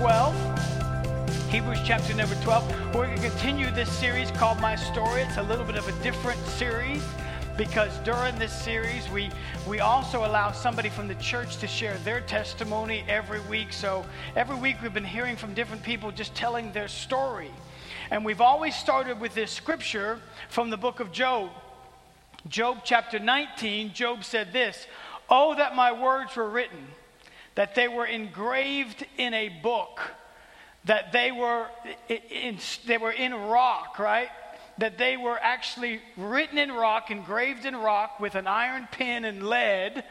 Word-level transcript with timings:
Hebrews 0.00 0.16
chapter 0.16 0.64
number 0.64 1.12
12. 1.26 1.50
Hebrews 1.50 1.78
chapter 1.84 2.14
number 2.14 2.34
12. 2.42 2.94
We're 2.94 3.06
going 3.06 3.20
to 3.20 3.28
continue 3.28 3.70
this 3.70 3.92
series 3.92 4.30
called 4.30 4.58
My 4.58 4.74
Story. 4.74 5.20
It's 5.20 5.36
a 5.36 5.42
little 5.42 5.64
bit 5.64 5.76
of 5.76 5.86
a 5.86 6.02
different 6.02 6.40
series 6.46 7.02
because 7.58 7.94
during 7.98 8.38
this 8.38 8.50
series 8.50 9.06
we 9.10 9.28
we 9.68 9.80
also 9.80 10.24
allow 10.24 10.52
somebody 10.52 10.88
from 10.88 11.06
the 11.06 11.16
church 11.16 11.58
to 11.58 11.66
share 11.66 11.98
their 11.98 12.22
testimony 12.22 13.04
every 13.08 13.40
week. 13.40 13.74
So 13.74 14.06
every 14.36 14.56
week 14.56 14.76
we've 14.82 14.94
been 14.94 15.04
hearing 15.04 15.36
from 15.36 15.52
different 15.52 15.82
people 15.82 16.10
just 16.10 16.34
telling 16.34 16.72
their 16.72 16.88
story. 16.88 17.50
And 18.10 18.24
we've 18.24 18.40
always 18.40 18.74
started 18.74 19.20
with 19.20 19.34
this 19.34 19.50
scripture 19.50 20.18
from 20.48 20.70
the 20.70 20.78
book 20.78 21.00
of 21.00 21.12
Job. 21.12 21.50
Job 22.48 22.78
chapter 22.84 23.18
19, 23.18 23.92
Job 23.92 24.24
said 24.24 24.50
this, 24.54 24.86
"Oh 25.28 25.54
that 25.56 25.76
my 25.76 25.92
words 25.92 26.36
were 26.36 26.48
written 26.48 26.88
that 27.60 27.74
they 27.74 27.88
were 27.88 28.06
engraved 28.06 29.04
in 29.18 29.34
a 29.34 29.50
book, 29.50 30.00
that 30.86 31.12
they 31.12 31.30
were 31.30 31.66
in, 32.08 32.56
they 32.86 32.96
were 32.96 33.10
in 33.10 33.34
rock, 33.34 33.98
right? 33.98 34.30
That 34.78 34.96
they 34.96 35.18
were 35.18 35.38
actually 35.38 36.00
written 36.16 36.56
in 36.56 36.72
rock, 36.72 37.10
engraved 37.10 37.66
in 37.66 37.76
rock 37.76 38.18
with 38.18 38.34
an 38.34 38.46
iron 38.46 38.88
pen 38.90 39.26
and 39.26 39.46
lead, 39.46 40.04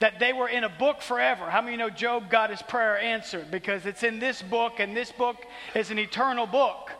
that 0.00 0.20
they 0.20 0.34
were 0.34 0.50
in 0.50 0.64
a 0.64 0.68
book 0.68 1.00
forever. 1.00 1.48
How 1.48 1.62
many 1.62 1.78
know 1.78 1.88
Job 1.88 2.28
got 2.28 2.50
his 2.50 2.60
prayer 2.60 2.98
answered? 2.98 3.50
Because 3.50 3.86
it's 3.86 4.02
in 4.02 4.18
this 4.18 4.42
book, 4.42 4.78
and 4.78 4.94
this 4.94 5.10
book 5.12 5.46
is 5.74 5.90
an 5.90 5.98
eternal 5.98 6.46
book. 6.46 6.90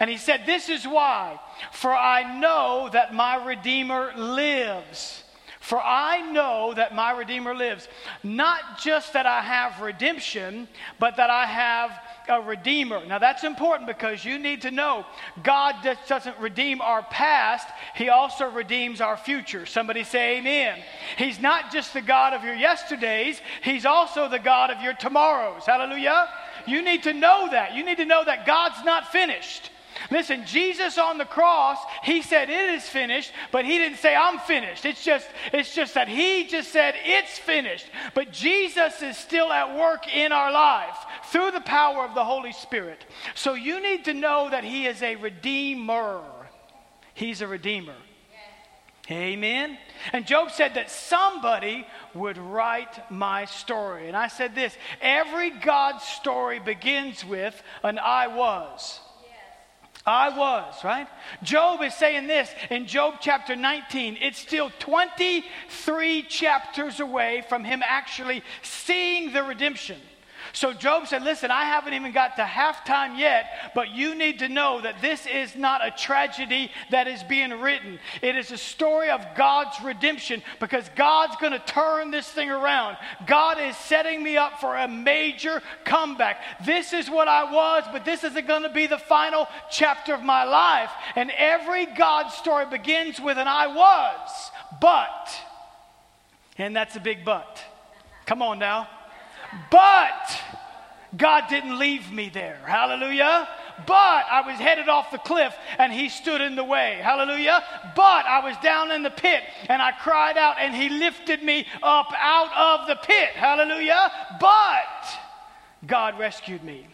And 0.00 0.08
he 0.08 0.16
said, 0.16 0.46
This 0.46 0.70
is 0.70 0.86
why, 0.86 1.38
for 1.72 1.92
I 1.92 2.40
know 2.40 2.88
that 2.90 3.12
my 3.12 3.44
Redeemer 3.44 4.14
lives. 4.16 5.21
For 5.62 5.80
I 5.80 6.28
know 6.32 6.74
that 6.74 6.92
my 6.92 7.16
Redeemer 7.16 7.54
lives. 7.54 7.86
Not 8.24 8.80
just 8.80 9.12
that 9.12 9.26
I 9.26 9.40
have 9.40 9.80
redemption, 9.80 10.66
but 10.98 11.16
that 11.18 11.30
I 11.30 11.46
have 11.46 11.92
a 12.28 12.40
Redeemer. 12.42 13.06
Now 13.06 13.20
that's 13.20 13.44
important 13.44 13.86
because 13.86 14.24
you 14.24 14.40
need 14.40 14.62
to 14.62 14.72
know 14.72 15.06
God 15.44 15.76
doesn't 16.08 16.36
redeem 16.40 16.80
our 16.80 17.04
past, 17.04 17.68
He 17.94 18.08
also 18.08 18.50
redeems 18.50 19.00
our 19.00 19.16
future. 19.16 19.64
Somebody 19.64 20.02
say 20.02 20.38
amen. 20.38 20.80
He's 21.16 21.38
not 21.38 21.72
just 21.72 21.92
the 21.92 22.02
God 22.02 22.32
of 22.32 22.42
your 22.42 22.54
yesterdays, 22.54 23.40
He's 23.62 23.86
also 23.86 24.28
the 24.28 24.40
God 24.40 24.72
of 24.72 24.82
your 24.82 24.94
tomorrows. 24.94 25.64
Hallelujah. 25.64 26.28
You 26.66 26.82
need 26.82 27.04
to 27.04 27.12
know 27.12 27.48
that. 27.52 27.76
You 27.76 27.84
need 27.84 27.98
to 27.98 28.04
know 28.04 28.24
that 28.24 28.46
God's 28.46 28.84
not 28.84 29.12
finished. 29.12 29.70
Listen, 30.10 30.44
Jesus 30.46 30.98
on 30.98 31.18
the 31.18 31.24
cross, 31.24 31.78
he 32.02 32.22
said 32.22 32.50
it 32.50 32.74
is 32.74 32.88
finished, 32.88 33.32
but 33.50 33.64
he 33.64 33.78
didn't 33.78 33.98
say 33.98 34.14
I'm 34.14 34.38
finished. 34.38 34.84
It's 34.84 35.04
just 35.04 35.28
it's 35.52 35.74
just 35.74 35.94
that 35.94 36.08
he 36.08 36.46
just 36.46 36.72
said 36.72 36.94
it's 37.04 37.38
finished. 37.38 37.86
But 38.14 38.32
Jesus 38.32 39.02
is 39.02 39.16
still 39.16 39.52
at 39.52 39.76
work 39.76 40.14
in 40.14 40.32
our 40.32 40.52
life 40.52 40.96
through 41.26 41.52
the 41.52 41.60
power 41.60 42.04
of 42.04 42.14
the 42.14 42.24
Holy 42.24 42.52
Spirit. 42.52 43.04
So 43.34 43.54
you 43.54 43.80
need 43.82 44.04
to 44.06 44.14
know 44.14 44.48
that 44.50 44.64
he 44.64 44.86
is 44.86 45.02
a 45.02 45.16
redeemer. 45.16 46.22
He's 47.14 47.40
a 47.40 47.46
redeemer. 47.46 47.94
Amen. 49.10 49.78
And 50.12 50.26
Job 50.26 50.50
said 50.52 50.74
that 50.74 50.90
somebody 50.90 51.86
would 52.14 52.38
write 52.38 53.10
my 53.10 53.44
story. 53.46 54.06
And 54.06 54.16
I 54.16 54.28
said 54.28 54.54
this 54.54 54.76
every 55.00 55.50
God's 55.50 56.04
story 56.04 56.60
begins 56.60 57.24
with 57.24 57.60
an 57.82 57.98
I 57.98 58.28
was. 58.28 59.00
I 60.04 60.36
was, 60.36 60.82
right? 60.82 61.06
Job 61.42 61.80
is 61.82 61.94
saying 61.94 62.26
this 62.26 62.50
in 62.70 62.86
Job 62.86 63.16
chapter 63.20 63.54
19. 63.54 64.18
It's 64.20 64.38
still 64.38 64.70
23 64.80 66.22
chapters 66.24 66.98
away 66.98 67.44
from 67.48 67.62
him 67.62 67.82
actually 67.84 68.42
seeing 68.62 69.32
the 69.32 69.44
redemption. 69.44 70.00
So 70.52 70.72
Job 70.72 71.06
said, 71.06 71.22
Listen, 71.22 71.50
I 71.50 71.64
haven't 71.64 71.94
even 71.94 72.12
got 72.12 72.36
to 72.36 72.42
halftime 72.42 73.18
yet, 73.18 73.72
but 73.74 73.90
you 73.90 74.14
need 74.14 74.40
to 74.40 74.48
know 74.48 74.80
that 74.82 75.00
this 75.00 75.26
is 75.26 75.56
not 75.56 75.84
a 75.84 75.90
tragedy 75.90 76.70
that 76.90 77.08
is 77.08 77.22
being 77.22 77.60
written. 77.60 77.98
It 78.20 78.36
is 78.36 78.50
a 78.50 78.58
story 78.58 79.10
of 79.10 79.24
God's 79.34 79.76
redemption 79.82 80.42
because 80.60 80.88
God's 80.94 81.36
going 81.36 81.52
to 81.52 81.58
turn 81.58 82.10
this 82.10 82.28
thing 82.28 82.50
around. 82.50 82.98
God 83.26 83.58
is 83.60 83.76
setting 83.76 84.22
me 84.22 84.36
up 84.36 84.60
for 84.60 84.76
a 84.76 84.86
major 84.86 85.62
comeback. 85.84 86.42
This 86.66 86.92
is 86.92 87.08
what 87.08 87.28
I 87.28 87.50
was, 87.50 87.84
but 87.90 88.04
this 88.04 88.22
isn't 88.22 88.46
going 88.46 88.64
to 88.64 88.72
be 88.72 88.86
the 88.86 88.98
final 88.98 89.48
chapter 89.70 90.12
of 90.12 90.22
my 90.22 90.44
life. 90.44 90.90
And 91.16 91.30
every 91.30 91.86
God 91.86 92.28
story 92.28 92.66
begins 92.66 93.18
with 93.20 93.38
an 93.38 93.48
I 93.48 93.68
was, 93.68 94.50
but. 94.80 95.30
And 96.58 96.76
that's 96.76 96.96
a 96.96 97.00
big 97.00 97.24
but. 97.24 97.62
Come 98.26 98.42
on 98.42 98.58
now. 98.58 98.88
But 99.70 100.40
God 101.16 101.44
didn't 101.48 101.78
leave 101.78 102.10
me 102.10 102.28
there. 102.28 102.58
Hallelujah. 102.66 103.48
But 103.86 104.26
I 104.30 104.42
was 104.46 104.58
headed 104.58 104.88
off 104.88 105.10
the 105.10 105.18
cliff 105.18 105.54
and 105.78 105.92
he 105.92 106.08
stood 106.08 106.40
in 106.40 106.56
the 106.56 106.64
way. 106.64 107.00
Hallelujah. 107.02 107.62
But 107.96 108.26
I 108.26 108.40
was 108.44 108.56
down 108.62 108.90
in 108.90 109.02
the 109.02 109.10
pit 109.10 109.42
and 109.68 109.82
I 109.82 109.92
cried 109.92 110.36
out 110.36 110.56
and 110.58 110.74
he 110.74 110.88
lifted 110.88 111.42
me 111.42 111.66
up 111.82 112.12
out 112.16 112.80
of 112.80 112.86
the 112.86 112.96
pit. 112.96 113.30
Hallelujah. 113.30 114.10
But 114.40 115.18
God 115.86 116.18
rescued 116.18 116.62
me. 116.62 116.86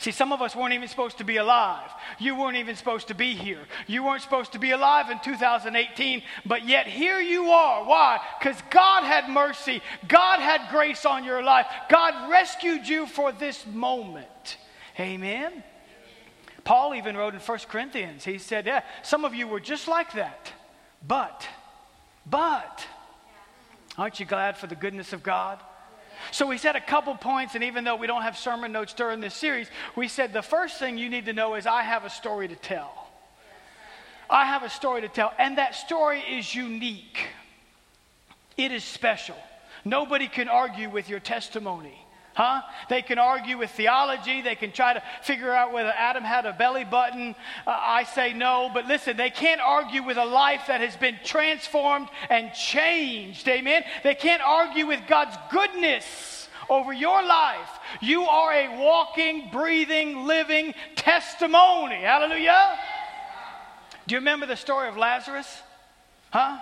See, 0.00 0.12
some 0.12 0.32
of 0.32 0.40
us 0.40 0.56
weren't 0.56 0.72
even 0.72 0.88
supposed 0.88 1.18
to 1.18 1.24
be 1.24 1.36
alive. 1.36 1.90
You 2.18 2.34
weren't 2.34 2.56
even 2.56 2.74
supposed 2.74 3.08
to 3.08 3.14
be 3.14 3.34
here. 3.34 3.60
You 3.86 4.02
weren't 4.02 4.22
supposed 4.22 4.52
to 4.52 4.58
be 4.58 4.70
alive 4.70 5.10
in 5.10 5.20
2018, 5.20 6.22
but 6.46 6.66
yet 6.66 6.86
here 6.86 7.20
you 7.20 7.50
are. 7.50 7.84
Why? 7.84 8.18
Because 8.38 8.56
God 8.70 9.04
had 9.04 9.28
mercy, 9.28 9.82
God 10.08 10.40
had 10.40 10.70
grace 10.70 11.04
on 11.04 11.22
your 11.22 11.42
life, 11.42 11.66
God 11.90 12.30
rescued 12.30 12.88
you 12.88 13.06
for 13.06 13.30
this 13.30 13.66
moment. 13.66 14.56
Amen. 14.98 15.62
Paul 16.64 16.94
even 16.94 17.14
wrote 17.14 17.34
in 17.34 17.40
1 17.40 17.58
Corinthians, 17.68 18.24
he 18.24 18.38
said, 18.38 18.64
Yeah, 18.64 18.82
some 19.02 19.26
of 19.26 19.34
you 19.34 19.46
were 19.46 19.60
just 19.60 19.86
like 19.86 20.14
that, 20.14 20.50
but, 21.06 21.46
but, 22.24 22.86
aren't 23.98 24.18
you 24.18 24.24
glad 24.24 24.56
for 24.56 24.66
the 24.66 24.76
goodness 24.76 25.12
of 25.12 25.22
God? 25.22 25.60
So 26.30 26.46
we 26.46 26.58
said 26.58 26.76
a 26.76 26.80
couple 26.80 27.14
points, 27.16 27.54
and 27.54 27.64
even 27.64 27.84
though 27.84 27.96
we 27.96 28.06
don't 28.06 28.22
have 28.22 28.36
sermon 28.36 28.72
notes 28.72 28.92
during 28.92 29.20
this 29.20 29.34
series, 29.34 29.68
we 29.96 30.08
said 30.08 30.32
the 30.32 30.42
first 30.42 30.78
thing 30.78 30.98
you 30.98 31.08
need 31.08 31.26
to 31.26 31.32
know 31.32 31.54
is 31.54 31.66
I 31.66 31.82
have 31.82 32.04
a 32.04 32.10
story 32.10 32.48
to 32.48 32.56
tell. 32.56 33.08
I 34.28 34.44
have 34.44 34.62
a 34.62 34.70
story 34.70 35.00
to 35.00 35.08
tell, 35.08 35.32
and 35.38 35.58
that 35.58 35.74
story 35.74 36.20
is 36.20 36.54
unique. 36.54 37.26
It 38.56 38.70
is 38.70 38.84
special. 38.84 39.36
Nobody 39.84 40.28
can 40.28 40.48
argue 40.48 40.88
with 40.90 41.08
your 41.08 41.20
testimony. 41.20 42.06
Huh? 42.34 42.62
They 42.88 43.02
can 43.02 43.18
argue 43.18 43.58
with 43.58 43.70
theology. 43.72 44.40
They 44.40 44.54
can 44.54 44.72
try 44.72 44.94
to 44.94 45.02
figure 45.22 45.52
out 45.52 45.72
whether 45.72 45.92
Adam 45.96 46.22
had 46.22 46.46
a 46.46 46.52
belly 46.52 46.84
button. 46.84 47.34
Uh, 47.66 47.70
I 47.70 48.04
say 48.04 48.32
no. 48.32 48.70
But 48.72 48.86
listen, 48.86 49.16
they 49.16 49.30
can't 49.30 49.60
argue 49.60 50.02
with 50.04 50.16
a 50.16 50.24
life 50.24 50.62
that 50.68 50.80
has 50.80 50.96
been 50.96 51.18
transformed 51.24 52.08
and 52.28 52.52
changed. 52.52 53.48
Amen? 53.48 53.82
They 54.04 54.14
can't 54.14 54.42
argue 54.42 54.86
with 54.86 55.00
God's 55.08 55.36
goodness 55.50 56.48
over 56.68 56.92
your 56.92 57.22
life. 57.22 57.68
You 58.00 58.22
are 58.22 58.52
a 58.52 58.80
walking, 58.80 59.50
breathing, 59.50 60.24
living 60.24 60.72
testimony. 60.94 61.96
Hallelujah. 61.96 62.78
Do 64.06 64.14
you 64.14 64.20
remember 64.20 64.46
the 64.46 64.56
story 64.56 64.88
of 64.88 64.96
Lazarus? 64.96 65.62
Huh? 66.30 66.58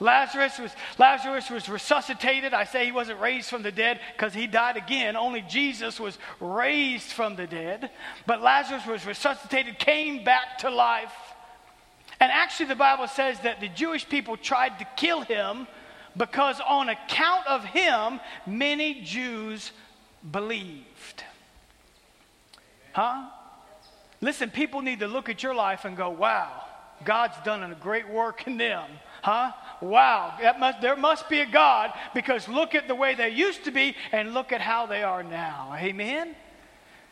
Lazarus 0.00 0.58
was, 0.58 0.72
Lazarus 0.98 1.50
was 1.50 1.68
resuscitated. 1.68 2.54
I 2.54 2.64
say 2.64 2.86
he 2.86 2.92
wasn't 2.92 3.20
raised 3.20 3.50
from 3.50 3.62
the 3.62 3.70
dead 3.70 4.00
because 4.14 4.32
he 4.32 4.46
died 4.46 4.76
again. 4.76 5.14
Only 5.14 5.42
Jesus 5.42 6.00
was 6.00 6.18
raised 6.40 7.12
from 7.12 7.36
the 7.36 7.46
dead. 7.46 7.90
But 8.26 8.42
Lazarus 8.42 8.86
was 8.86 9.06
resuscitated, 9.06 9.78
came 9.78 10.24
back 10.24 10.58
to 10.58 10.70
life. 10.70 11.12
And 12.18 12.32
actually, 12.32 12.66
the 12.66 12.76
Bible 12.76 13.08
says 13.08 13.38
that 13.40 13.60
the 13.60 13.68
Jewish 13.68 14.08
people 14.08 14.36
tried 14.36 14.78
to 14.78 14.86
kill 14.96 15.22
him 15.22 15.66
because, 16.16 16.60
on 16.66 16.88
account 16.88 17.46
of 17.46 17.64
him, 17.64 18.20
many 18.46 19.02
Jews 19.02 19.72
believed. 20.30 21.24
Huh? 22.92 23.28
Listen, 24.20 24.50
people 24.50 24.82
need 24.82 25.00
to 25.00 25.06
look 25.06 25.28
at 25.28 25.42
your 25.42 25.54
life 25.54 25.84
and 25.84 25.96
go, 25.96 26.10
wow, 26.10 26.50
God's 27.04 27.36
done 27.44 27.62
a 27.62 27.74
great 27.74 28.08
work 28.08 28.46
in 28.46 28.58
them. 28.58 28.84
Huh? 29.22 29.52
Wow, 29.80 30.34
must, 30.58 30.80
there 30.80 30.96
must 30.96 31.28
be 31.28 31.40
a 31.40 31.46
God 31.46 31.92
because 32.14 32.48
look 32.48 32.74
at 32.74 32.86
the 32.86 32.94
way 32.94 33.14
they 33.14 33.30
used 33.30 33.64
to 33.64 33.70
be 33.70 33.96
and 34.12 34.34
look 34.34 34.52
at 34.52 34.60
how 34.60 34.86
they 34.86 35.02
are 35.02 35.22
now. 35.22 35.74
Amen? 35.78 36.34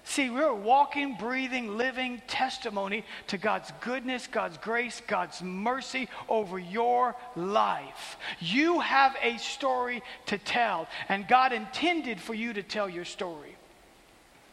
See, 0.09 0.31
we're 0.31 0.55
walking, 0.55 1.17
breathing, 1.19 1.76
living 1.76 2.23
testimony 2.26 3.05
to 3.26 3.37
God's 3.37 3.70
goodness, 3.81 4.26
God's 4.26 4.56
grace, 4.56 5.03
God's 5.06 5.43
mercy 5.43 6.09
over 6.31 6.59
your 6.59 7.15
life. 7.37 8.17
You 8.41 8.81
have 8.81 9.15
a 9.23 9.37
story 9.37 10.03
to 10.26 10.38
tell, 10.38 10.88
and 11.11 11.29
God 11.29 11.53
intended 11.53 12.20
for 12.20 12.32
you 12.32 12.55
to 12.55 12.62
tell 12.62 12.88
your 12.88 13.05
story. 13.05 13.55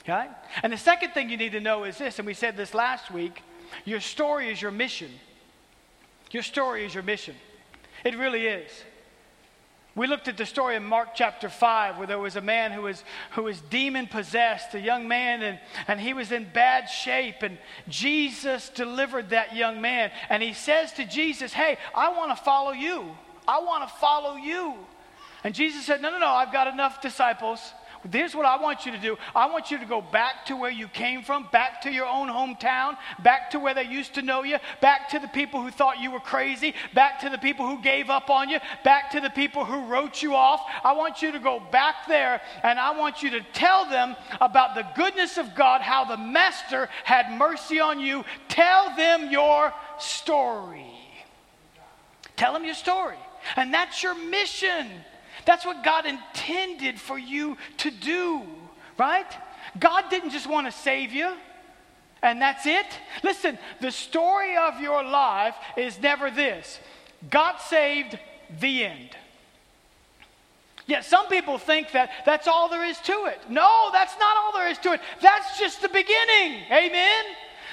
Okay? 0.03 0.27
And 0.61 0.73
the 0.73 0.77
second 0.77 1.11
thing 1.11 1.29
you 1.29 1.37
need 1.37 1.53
to 1.53 1.61
know 1.61 1.85
is 1.85 1.97
this, 1.97 2.19
and 2.19 2.25
we 2.25 2.33
said 2.33 2.57
this 2.57 2.73
last 2.73 3.09
week 3.09 3.41
your 3.85 4.01
story 4.01 4.51
is 4.51 4.61
your 4.61 4.71
mission. 4.71 5.11
Your 6.31 6.43
story 6.43 6.85
is 6.85 6.93
your 6.93 7.03
mission. 7.03 7.35
It 8.05 8.17
really 8.17 8.45
is. 8.45 8.71
We 9.95 10.07
looked 10.07 10.27
at 10.27 10.37
the 10.37 10.45
story 10.45 10.75
in 10.75 10.83
Mark 10.83 11.15
chapter 11.15 11.49
5 11.49 11.97
where 11.97 12.05
there 12.05 12.19
was 12.19 12.35
a 12.35 12.41
man 12.41 12.71
who 12.71 12.83
was, 12.83 13.03
who 13.31 13.43
was 13.43 13.61
demon 13.61 14.07
possessed, 14.07 14.75
a 14.75 14.79
young 14.79 15.07
man, 15.07 15.41
and, 15.41 15.59
and 15.87 15.99
he 15.99 16.13
was 16.13 16.31
in 16.31 16.47
bad 16.53 16.87
shape. 16.87 17.41
And 17.41 17.57
Jesus 17.87 18.69
delivered 18.69 19.29
that 19.29 19.55
young 19.55 19.81
man. 19.81 20.11
And 20.29 20.43
he 20.43 20.53
says 20.53 20.91
to 20.93 21.05
Jesus, 21.05 21.53
Hey, 21.53 21.77
I 21.95 22.09
want 22.09 22.37
to 22.37 22.43
follow 22.43 22.71
you. 22.71 23.15
I 23.47 23.59
want 23.59 23.87
to 23.87 23.95
follow 23.95 24.35
you. 24.35 24.75
And 25.45 25.55
Jesus 25.55 25.85
said, 25.85 26.01
No, 26.01 26.11
no, 26.11 26.19
no, 26.19 26.27
I've 26.27 26.51
got 26.51 26.67
enough 26.67 27.01
disciples. 27.01 27.73
Here's 28.11 28.35
what 28.35 28.45
I 28.45 28.61
want 28.61 28.85
you 28.85 28.91
to 28.91 28.99
do. 28.99 29.17
I 29.35 29.47
want 29.47 29.71
you 29.71 29.79
to 29.79 29.85
go 29.85 30.01
back 30.01 30.45
to 30.47 30.55
where 30.55 30.69
you 30.69 30.87
came 30.87 31.23
from, 31.23 31.47
back 31.51 31.81
to 31.81 31.91
your 31.91 32.05
own 32.05 32.27
hometown, 32.27 32.97
back 33.23 33.49
to 33.51 33.59
where 33.59 33.73
they 33.73 33.83
used 33.83 34.13
to 34.15 34.21
know 34.21 34.43
you, 34.43 34.57
back 34.79 35.09
to 35.09 35.19
the 35.19 35.27
people 35.27 35.61
who 35.61 35.71
thought 35.71 35.99
you 35.99 36.11
were 36.11 36.19
crazy, 36.19 36.75
back 36.93 37.19
to 37.21 37.29
the 37.29 37.37
people 37.37 37.67
who 37.67 37.81
gave 37.81 38.09
up 38.09 38.29
on 38.29 38.49
you, 38.49 38.59
back 38.83 39.11
to 39.11 39.21
the 39.21 39.29
people 39.29 39.65
who 39.65 39.85
wrote 39.87 40.21
you 40.21 40.35
off. 40.35 40.61
I 40.83 40.93
want 40.93 41.21
you 41.21 41.31
to 41.31 41.39
go 41.39 41.59
back 41.71 42.07
there 42.07 42.41
and 42.63 42.77
I 42.77 42.97
want 42.97 43.23
you 43.23 43.31
to 43.31 43.41
tell 43.53 43.89
them 43.89 44.15
about 44.39 44.75
the 44.75 44.85
goodness 44.95 45.37
of 45.37 45.55
God, 45.55 45.81
how 45.81 46.05
the 46.05 46.17
Master 46.17 46.89
had 47.03 47.31
mercy 47.37 47.79
on 47.79 47.99
you. 47.99 48.23
Tell 48.49 48.95
them 48.95 49.31
your 49.31 49.73
story. 49.99 50.85
Tell 52.35 52.53
them 52.53 52.65
your 52.65 52.75
story. 52.75 53.17
And 53.55 53.73
that's 53.73 54.03
your 54.03 54.15
mission. 54.15 54.87
That's 55.45 55.65
what 55.65 55.83
God 55.83 56.05
intended 56.05 56.99
for 56.99 57.17
you 57.17 57.57
to 57.77 57.91
do, 57.91 58.41
right? 58.97 59.31
God 59.79 60.09
didn't 60.09 60.31
just 60.31 60.47
want 60.47 60.67
to 60.67 60.71
save 60.71 61.11
you 61.11 61.33
and 62.25 62.41
that's 62.41 62.65
it. 62.65 62.87
Listen, 63.23 63.57
the 63.81 63.91
story 63.91 64.57
of 64.57 64.81
your 64.81 65.03
life 65.03 65.55
is 65.77 65.99
never 66.01 66.31
this 66.31 66.79
God 67.29 67.57
saved 67.57 68.17
the 68.59 68.85
end. 68.85 69.09
Yet 70.87 71.05
some 71.05 71.27
people 71.27 71.57
think 71.57 71.91
that 71.93 72.11
that's 72.25 72.47
all 72.47 72.69
there 72.69 72.85
is 72.85 72.99
to 73.01 73.25
it. 73.25 73.39
No, 73.49 73.89
that's 73.91 74.17
not 74.19 74.37
all 74.37 74.53
there 74.53 74.69
is 74.69 74.77
to 74.79 74.93
it. 74.93 75.01
That's 75.21 75.57
just 75.59 75.81
the 75.81 75.89
beginning. 75.89 76.61
Amen? 76.71 77.25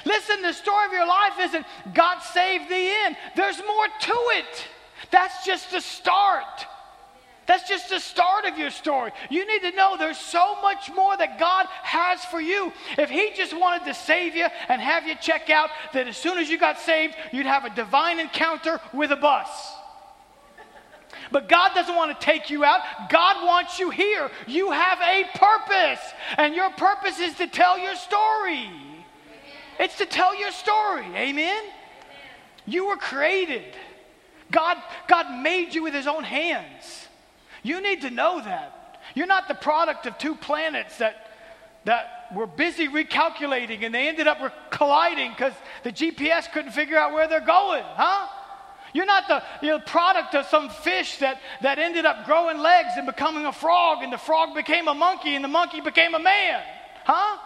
Listen, 0.04 0.42
the 0.42 0.52
story 0.52 0.86
of 0.86 0.92
your 0.92 1.06
life 1.06 1.34
isn't 1.40 1.66
God 1.94 2.20
saved 2.20 2.68
the 2.70 2.74
end. 3.04 3.16
There's 3.36 3.58
more 3.58 3.86
to 3.86 4.14
it. 4.32 4.66
That's 5.10 5.44
just 5.44 5.70
the 5.70 5.80
start. 5.80 6.66
That's 7.46 7.68
just 7.68 7.90
the 7.90 7.98
start 7.98 8.44
of 8.44 8.56
your 8.56 8.70
story. 8.70 9.10
You 9.28 9.46
need 9.46 9.68
to 9.70 9.76
know 9.76 9.96
there's 9.96 10.16
so 10.16 10.60
much 10.62 10.90
more 10.94 11.16
that 11.16 11.38
God 11.40 11.66
has 11.82 12.24
for 12.26 12.40
you. 12.40 12.72
If 12.96 13.10
He 13.10 13.32
just 13.36 13.56
wanted 13.56 13.84
to 13.86 13.94
save 13.94 14.36
you 14.36 14.46
and 14.68 14.80
have 14.80 15.06
you 15.06 15.16
check 15.16 15.50
out, 15.50 15.70
that 15.92 16.06
as 16.06 16.16
soon 16.16 16.38
as 16.38 16.48
you 16.48 16.58
got 16.58 16.78
saved, 16.78 17.16
you'd 17.32 17.46
have 17.46 17.64
a 17.64 17.70
divine 17.70 18.20
encounter 18.20 18.80
with 18.92 19.10
a 19.10 19.16
bus. 19.16 19.48
But 21.32 21.48
God 21.48 21.72
doesn't 21.74 21.94
want 21.94 22.18
to 22.18 22.24
take 22.24 22.50
you 22.50 22.64
out. 22.64 22.80
God 23.08 23.44
wants 23.44 23.78
you 23.78 23.90
here. 23.90 24.30
You 24.46 24.70
have 24.70 24.98
a 25.00 25.24
purpose, 25.34 26.00
and 26.36 26.54
your 26.54 26.70
purpose 26.70 27.18
is 27.18 27.34
to 27.34 27.46
tell 27.46 27.78
your 27.78 27.96
story. 27.96 28.70
It's 29.80 29.98
to 29.98 30.06
tell 30.06 30.38
your 30.38 30.52
story. 30.52 31.06
Amen? 31.16 31.62
You 32.66 32.86
were 32.86 32.96
created. 32.96 33.64
God, 34.50 34.76
God 35.08 35.42
made 35.42 35.74
you 35.74 35.82
with 35.82 35.94
His 35.94 36.06
own 36.06 36.22
hands. 36.22 37.01
You 37.62 37.80
need 37.80 38.02
to 38.02 38.10
know 38.10 38.40
that. 38.42 38.98
You're 39.14 39.26
not 39.26 39.48
the 39.48 39.54
product 39.54 40.06
of 40.06 40.18
two 40.18 40.34
planets 40.34 40.98
that, 40.98 41.26
that 41.84 42.28
were 42.34 42.46
busy 42.46 42.88
recalculating 42.88 43.82
and 43.84 43.94
they 43.94 44.08
ended 44.08 44.26
up 44.26 44.70
colliding 44.70 45.30
because 45.30 45.52
the 45.82 45.92
GPS 45.92 46.50
couldn't 46.52 46.72
figure 46.72 46.96
out 46.96 47.12
where 47.12 47.28
they're 47.28 47.40
going, 47.40 47.82
huh? 47.84 48.28
You're 48.94 49.06
not 49.06 49.26
the 49.26 49.42
the 49.66 49.78
product 49.86 50.34
of 50.34 50.46
some 50.46 50.68
fish 50.68 51.18
that, 51.18 51.40
that 51.62 51.78
ended 51.78 52.04
up 52.04 52.26
growing 52.26 52.58
legs 52.58 52.90
and 52.96 53.06
becoming 53.06 53.46
a 53.46 53.52
frog, 53.52 54.02
and 54.02 54.12
the 54.12 54.18
frog 54.18 54.54
became 54.54 54.86
a 54.86 54.94
monkey, 54.94 55.34
and 55.34 55.42
the 55.42 55.48
monkey 55.48 55.80
became 55.80 56.14
a 56.14 56.18
man, 56.18 56.62
huh? 57.04 57.38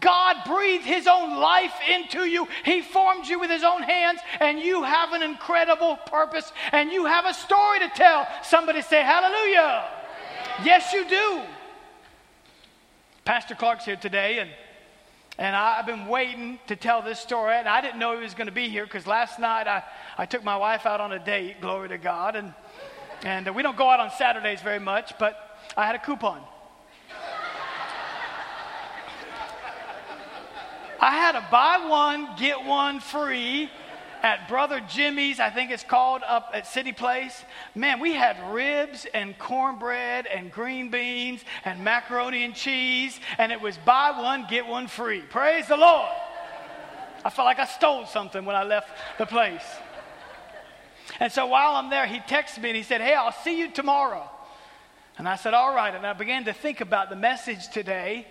God 0.00 0.36
breathed 0.46 0.84
His 0.84 1.06
own 1.06 1.36
life 1.36 1.74
into 1.88 2.24
you. 2.24 2.48
He 2.64 2.80
formed 2.80 3.26
you 3.26 3.38
with 3.38 3.50
His 3.50 3.62
own 3.62 3.82
hands, 3.82 4.20
and 4.40 4.58
you 4.58 4.82
have 4.82 5.12
an 5.12 5.22
incredible 5.22 5.96
purpose, 6.06 6.50
and 6.72 6.90
you 6.90 7.04
have 7.04 7.26
a 7.26 7.34
story 7.34 7.80
to 7.80 7.88
tell. 7.88 8.26
Somebody 8.42 8.82
say, 8.82 9.02
Hallelujah. 9.02 9.84
Yes, 10.64 10.92
you 10.92 11.08
do. 11.08 11.42
Pastor 13.24 13.54
Clark's 13.54 13.84
here 13.84 13.96
today, 13.96 14.38
and 14.38 14.50
and 15.38 15.56
I've 15.56 15.86
been 15.86 16.06
waiting 16.06 16.58
to 16.66 16.76
tell 16.76 17.00
this 17.00 17.18
story, 17.18 17.54
and 17.56 17.66
I 17.66 17.80
didn't 17.80 17.98
know 17.98 18.14
he 18.16 18.22
was 18.22 18.34
going 18.34 18.48
to 18.48 18.52
be 18.52 18.68
here 18.68 18.84
because 18.84 19.06
last 19.06 19.38
night 19.38 19.66
I, 19.66 19.82
I 20.18 20.26
took 20.26 20.44
my 20.44 20.56
wife 20.56 20.84
out 20.84 21.00
on 21.00 21.12
a 21.12 21.18
date, 21.18 21.60
glory 21.60 21.88
to 21.88 21.98
God, 21.98 22.36
and, 22.36 22.52
and 23.24 23.54
we 23.54 23.62
don't 23.62 23.76
go 23.76 23.88
out 23.88 23.98
on 23.98 24.10
Saturdays 24.10 24.60
very 24.60 24.78
much, 24.78 25.14
but 25.18 25.58
I 25.76 25.86
had 25.86 25.94
a 25.94 25.98
coupon. 25.98 26.42
I 31.02 31.10
had 31.10 31.34
a 31.34 31.44
buy 31.50 31.84
one, 31.88 32.28
get 32.38 32.64
one 32.64 33.00
free 33.00 33.68
at 34.22 34.48
Brother 34.48 34.80
Jimmy's, 34.88 35.40
I 35.40 35.50
think 35.50 35.72
it's 35.72 35.82
called, 35.82 36.22
up 36.24 36.52
at 36.54 36.64
City 36.64 36.92
Place. 36.92 37.44
Man, 37.74 37.98
we 37.98 38.12
had 38.12 38.36
ribs 38.54 39.04
and 39.12 39.36
cornbread 39.36 40.26
and 40.26 40.52
green 40.52 40.92
beans 40.92 41.40
and 41.64 41.82
macaroni 41.82 42.44
and 42.44 42.54
cheese, 42.54 43.18
and 43.38 43.50
it 43.50 43.60
was 43.60 43.76
buy 43.78 44.12
one, 44.12 44.46
get 44.48 44.64
one 44.64 44.86
free. 44.86 45.22
Praise 45.22 45.66
the 45.66 45.76
Lord. 45.76 46.08
I 47.24 47.30
felt 47.30 47.46
like 47.46 47.58
I 47.58 47.66
stole 47.66 48.06
something 48.06 48.44
when 48.44 48.54
I 48.54 48.62
left 48.62 48.88
the 49.18 49.26
place. 49.26 49.64
And 51.18 51.32
so 51.32 51.46
while 51.46 51.74
I'm 51.74 51.90
there, 51.90 52.06
he 52.06 52.20
texted 52.20 52.62
me 52.62 52.68
and 52.70 52.76
he 52.76 52.84
said, 52.84 53.00
Hey, 53.00 53.14
I'll 53.14 53.34
see 53.42 53.58
you 53.58 53.72
tomorrow. 53.72 54.30
And 55.18 55.28
I 55.28 55.34
said, 55.34 55.52
All 55.52 55.74
right. 55.74 55.92
And 55.92 56.06
I 56.06 56.12
began 56.12 56.44
to 56.44 56.52
think 56.52 56.80
about 56.80 57.10
the 57.10 57.16
message 57.16 57.68
today 57.70 58.28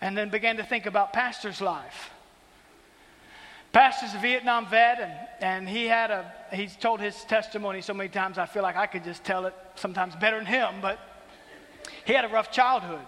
and 0.00 0.16
then 0.16 0.30
began 0.30 0.56
to 0.56 0.64
think 0.64 0.86
about 0.86 1.12
Pastor's 1.12 1.60
life. 1.60 2.10
Pastor's 3.72 4.14
a 4.14 4.18
Vietnam 4.18 4.66
vet, 4.66 4.98
and, 5.00 5.12
and 5.40 5.68
he 5.68 5.86
had 5.86 6.10
a, 6.10 6.32
he's 6.52 6.74
told 6.76 7.00
his 7.00 7.22
testimony 7.24 7.82
so 7.82 7.92
many 7.92 8.08
times, 8.08 8.38
I 8.38 8.46
feel 8.46 8.62
like 8.62 8.76
I 8.76 8.86
could 8.86 9.04
just 9.04 9.24
tell 9.24 9.46
it 9.46 9.54
sometimes 9.74 10.16
better 10.16 10.38
than 10.38 10.46
him, 10.46 10.76
but 10.80 10.98
he 12.04 12.14
had 12.14 12.24
a 12.24 12.28
rough 12.28 12.50
childhood. 12.50 13.04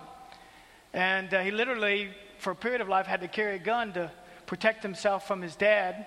And 0.93 1.33
uh, 1.33 1.41
he 1.41 1.51
literally, 1.51 2.11
for 2.39 2.51
a 2.51 2.57
period 2.57 2.81
of 2.81 2.89
life, 2.89 3.07
had 3.07 3.21
to 3.21 3.29
carry 3.29 3.57
a 3.57 3.59
gun 3.59 3.93
to 3.95 4.11
protect 4.47 4.83
himself 4.83 5.27
from 5.27 5.41
his 5.41 5.57
dad. 5.57 6.07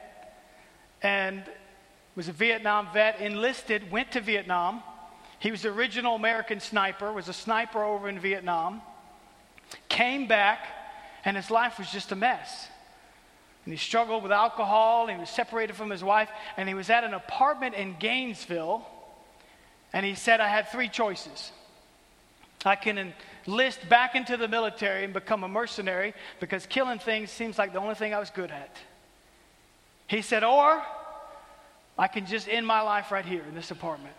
And 1.02 1.44
was 2.16 2.28
a 2.28 2.32
Vietnam 2.32 2.90
vet, 2.94 3.20
enlisted, 3.22 3.90
went 3.92 4.12
to 4.12 4.22
Vietnam. 4.22 4.84
He 5.40 5.50
was 5.50 5.64
the 5.64 5.70
original 5.70 6.16
American 6.16 6.60
sniper, 6.60 7.12
was 7.12 7.28
a 7.28 7.34
sniper 7.34 7.84
over 7.84 8.08
in 8.08 8.20
Vietnam 8.20 8.82
came 9.90 10.28
back, 10.28 10.68
and 11.26 11.38
his 11.38 11.50
life 11.52 11.78
was 11.78 11.92
just 11.92 12.12
a 12.12 12.16
mess. 12.16 12.68
And 13.66 13.74
he 13.74 13.78
struggled 13.78 14.24
with 14.24 14.32
alcohol, 14.32 15.08
he 15.08 15.16
was 15.16 15.30
separated 15.30 15.76
from 15.76 15.90
his 15.90 16.04
wife, 16.04 16.30
and 16.58 16.68
he 16.68 16.76
was 16.76 16.90
at 16.90 17.04
an 17.04 17.14
apartment 17.14 17.76
in 17.76 17.96
Gainesville, 17.98 18.86
and 19.94 20.06
he 20.06 20.16
said, 20.16 20.40
I 20.42 20.50
had 20.50 20.70
three 20.70 20.90
choices. 20.90 21.52
I 22.66 22.76
can 22.76 23.14
enlist 23.48 23.88
back 23.90 24.16
into 24.16 24.38
the 24.38 24.48
military 24.48 25.04
and 25.04 25.14
become 25.14 25.44
a 25.44 25.48
mercenary 25.48 26.14
because 26.40 26.66
killing 26.66 27.00
things 27.00 27.30
seems 27.30 27.58
like 27.58 27.74
the 27.74 27.80
only 27.80 27.96
thing 27.96 28.14
I 28.14 28.20
was 28.20 28.30
good 28.30 28.52
at. 28.52 28.78
He 30.08 30.22
said, 30.22 30.44
or 30.44 30.82
I 31.98 32.08
can 32.08 32.26
just 32.26 32.48
end 32.48 32.66
my 32.66 32.82
life 32.82 33.12
right 33.12 33.26
here 33.26 33.44
in 33.48 33.56
this 33.56 33.72
apartment. 33.72 34.16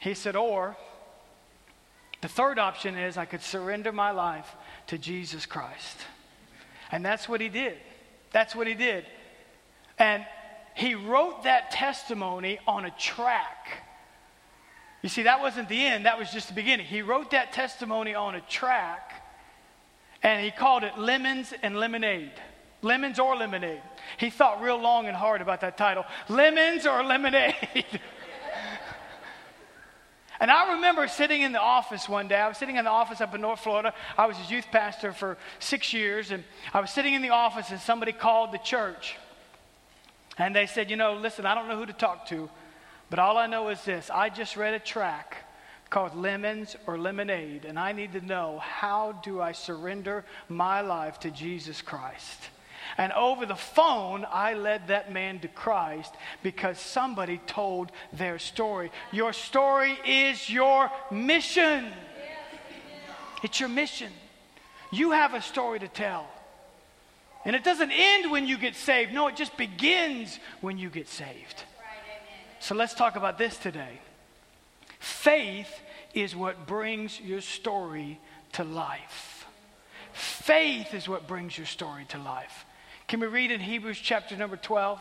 He 0.00 0.14
said, 0.14 0.36
or 0.36 0.76
the 2.26 2.32
third 2.32 2.58
option 2.58 2.96
is 2.96 3.16
I 3.16 3.24
could 3.24 3.40
surrender 3.40 3.92
my 3.92 4.10
life 4.10 4.56
to 4.88 4.98
Jesus 4.98 5.46
Christ. 5.46 5.96
And 6.90 7.04
that's 7.04 7.28
what 7.28 7.40
he 7.40 7.48
did. 7.48 7.76
That's 8.32 8.52
what 8.52 8.66
he 8.66 8.74
did. 8.74 9.06
And 9.96 10.26
he 10.74 10.96
wrote 10.96 11.44
that 11.44 11.70
testimony 11.70 12.58
on 12.66 12.84
a 12.84 12.90
track. 12.90 13.84
You 15.02 15.08
see, 15.08 15.22
that 15.22 15.40
wasn't 15.40 15.68
the 15.68 15.80
end, 15.80 16.06
that 16.06 16.18
was 16.18 16.32
just 16.32 16.48
the 16.48 16.54
beginning. 16.54 16.86
He 16.86 17.00
wrote 17.00 17.30
that 17.30 17.52
testimony 17.52 18.16
on 18.16 18.34
a 18.34 18.40
track 18.40 19.22
and 20.20 20.44
he 20.44 20.50
called 20.50 20.82
it 20.82 20.98
Lemons 20.98 21.54
and 21.62 21.76
Lemonade. 21.76 22.32
Lemons 22.82 23.20
or 23.20 23.36
Lemonade. 23.36 23.82
He 24.18 24.30
thought 24.30 24.60
real 24.60 24.78
long 24.78 25.06
and 25.06 25.16
hard 25.16 25.42
about 25.42 25.60
that 25.60 25.78
title 25.78 26.04
Lemons 26.28 26.88
or 26.88 27.04
Lemonade. 27.04 27.54
And 30.38 30.50
I 30.50 30.74
remember 30.74 31.08
sitting 31.08 31.42
in 31.42 31.52
the 31.52 31.60
office 31.60 32.08
one 32.08 32.28
day. 32.28 32.36
I 32.36 32.48
was 32.48 32.58
sitting 32.58 32.76
in 32.76 32.84
the 32.84 32.90
office 32.90 33.20
up 33.20 33.34
in 33.34 33.40
North 33.40 33.60
Florida. 33.60 33.94
I 34.18 34.26
was 34.26 34.36
a 34.38 34.52
youth 34.52 34.66
pastor 34.70 35.12
for 35.12 35.38
six 35.58 35.92
years. 35.92 36.30
And 36.30 36.44
I 36.74 36.80
was 36.80 36.90
sitting 36.90 37.14
in 37.14 37.22
the 37.22 37.30
office, 37.30 37.70
and 37.70 37.80
somebody 37.80 38.12
called 38.12 38.52
the 38.52 38.58
church. 38.58 39.16
And 40.38 40.54
they 40.54 40.66
said, 40.66 40.90
You 40.90 40.96
know, 40.96 41.14
listen, 41.14 41.46
I 41.46 41.54
don't 41.54 41.68
know 41.68 41.78
who 41.78 41.86
to 41.86 41.92
talk 41.92 42.26
to, 42.28 42.50
but 43.08 43.18
all 43.18 43.38
I 43.38 43.46
know 43.46 43.68
is 43.68 43.82
this 43.84 44.10
I 44.10 44.28
just 44.28 44.56
read 44.56 44.74
a 44.74 44.78
track 44.78 45.44
called 45.88 46.14
Lemons 46.14 46.76
or 46.86 46.98
Lemonade, 46.98 47.64
and 47.64 47.78
I 47.78 47.92
need 47.92 48.12
to 48.12 48.20
know 48.20 48.58
how 48.58 49.12
do 49.22 49.40
I 49.40 49.52
surrender 49.52 50.24
my 50.48 50.80
life 50.80 51.20
to 51.20 51.30
Jesus 51.30 51.80
Christ? 51.80 52.50
And 52.98 53.12
over 53.12 53.46
the 53.46 53.56
phone, 53.56 54.26
I 54.30 54.54
led 54.54 54.88
that 54.88 55.12
man 55.12 55.40
to 55.40 55.48
Christ 55.48 56.14
because 56.42 56.78
somebody 56.78 57.40
told 57.46 57.92
their 58.12 58.38
story. 58.38 58.90
Your 59.12 59.32
story 59.32 59.98
is 60.06 60.48
your 60.48 60.90
mission. 61.10 61.86
It's 63.42 63.60
your 63.60 63.68
mission. 63.68 64.12
You 64.92 65.12
have 65.12 65.34
a 65.34 65.42
story 65.42 65.78
to 65.78 65.88
tell. 65.88 66.26
And 67.44 67.54
it 67.54 67.62
doesn't 67.62 67.92
end 67.92 68.30
when 68.30 68.46
you 68.46 68.58
get 68.58 68.74
saved. 68.74 69.12
No, 69.12 69.28
it 69.28 69.36
just 69.36 69.56
begins 69.56 70.38
when 70.60 70.78
you 70.78 70.90
get 70.90 71.08
saved. 71.08 71.62
So 72.58 72.74
let's 72.74 72.94
talk 72.94 73.14
about 73.14 73.38
this 73.38 73.56
today. 73.56 74.00
Faith 74.98 75.80
is 76.14 76.34
what 76.34 76.66
brings 76.66 77.20
your 77.20 77.40
story 77.40 78.18
to 78.52 78.64
life. 78.64 79.46
Faith 80.12 80.92
is 80.92 81.08
what 81.08 81.28
brings 81.28 81.56
your 81.56 81.66
story 81.66 82.04
to 82.08 82.18
life. 82.18 82.65
Can 83.08 83.20
we 83.20 83.28
read 83.28 83.52
in 83.52 83.60
Hebrews 83.60 84.00
chapter 84.02 84.36
number 84.36 84.56
12? 84.56 85.00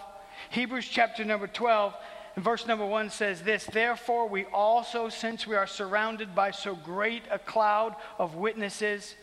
Hebrews 0.52 0.88
chapter 0.88 1.26
number 1.26 1.48
12 1.48 1.96
and 2.36 2.46
verse 2.46 2.68
number 2.68 2.86
1 2.86 3.10
says 3.10 3.42
this 3.42 3.66
Therefore, 3.66 4.30
we 4.30 4.46
also, 4.46 5.10
since 5.10 5.48
we 5.48 5.56
are 5.56 5.66
surrounded 5.66 6.36
by 6.36 6.52
so 6.52 6.76
great 6.76 7.24
a 7.32 7.40
cloud 7.40 7.96
of 8.20 8.36
witnesses, 8.36 9.16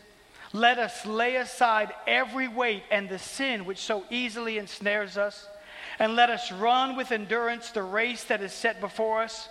let 0.51 0.79
us 0.79 1.05
lay 1.05 1.37
aside 1.37 1.93
every 2.05 2.49
weight 2.49 2.83
and 2.91 3.07
the 3.07 3.19
sin 3.19 3.63
which 3.63 3.79
so 3.79 4.03
easily 4.09 4.57
ensnares 4.57 5.17
us, 5.17 5.47
and 5.97 6.17
let 6.17 6.29
us 6.29 6.51
run 6.51 6.97
with 6.97 7.13
endurance 7.13 7.69
the 7.71 7.83
race 7.83 8.25
that 8.25 8.41
is 8.41 8.51
set 8.51 8.81
before 8.81 9.21
us, 9.21 9.47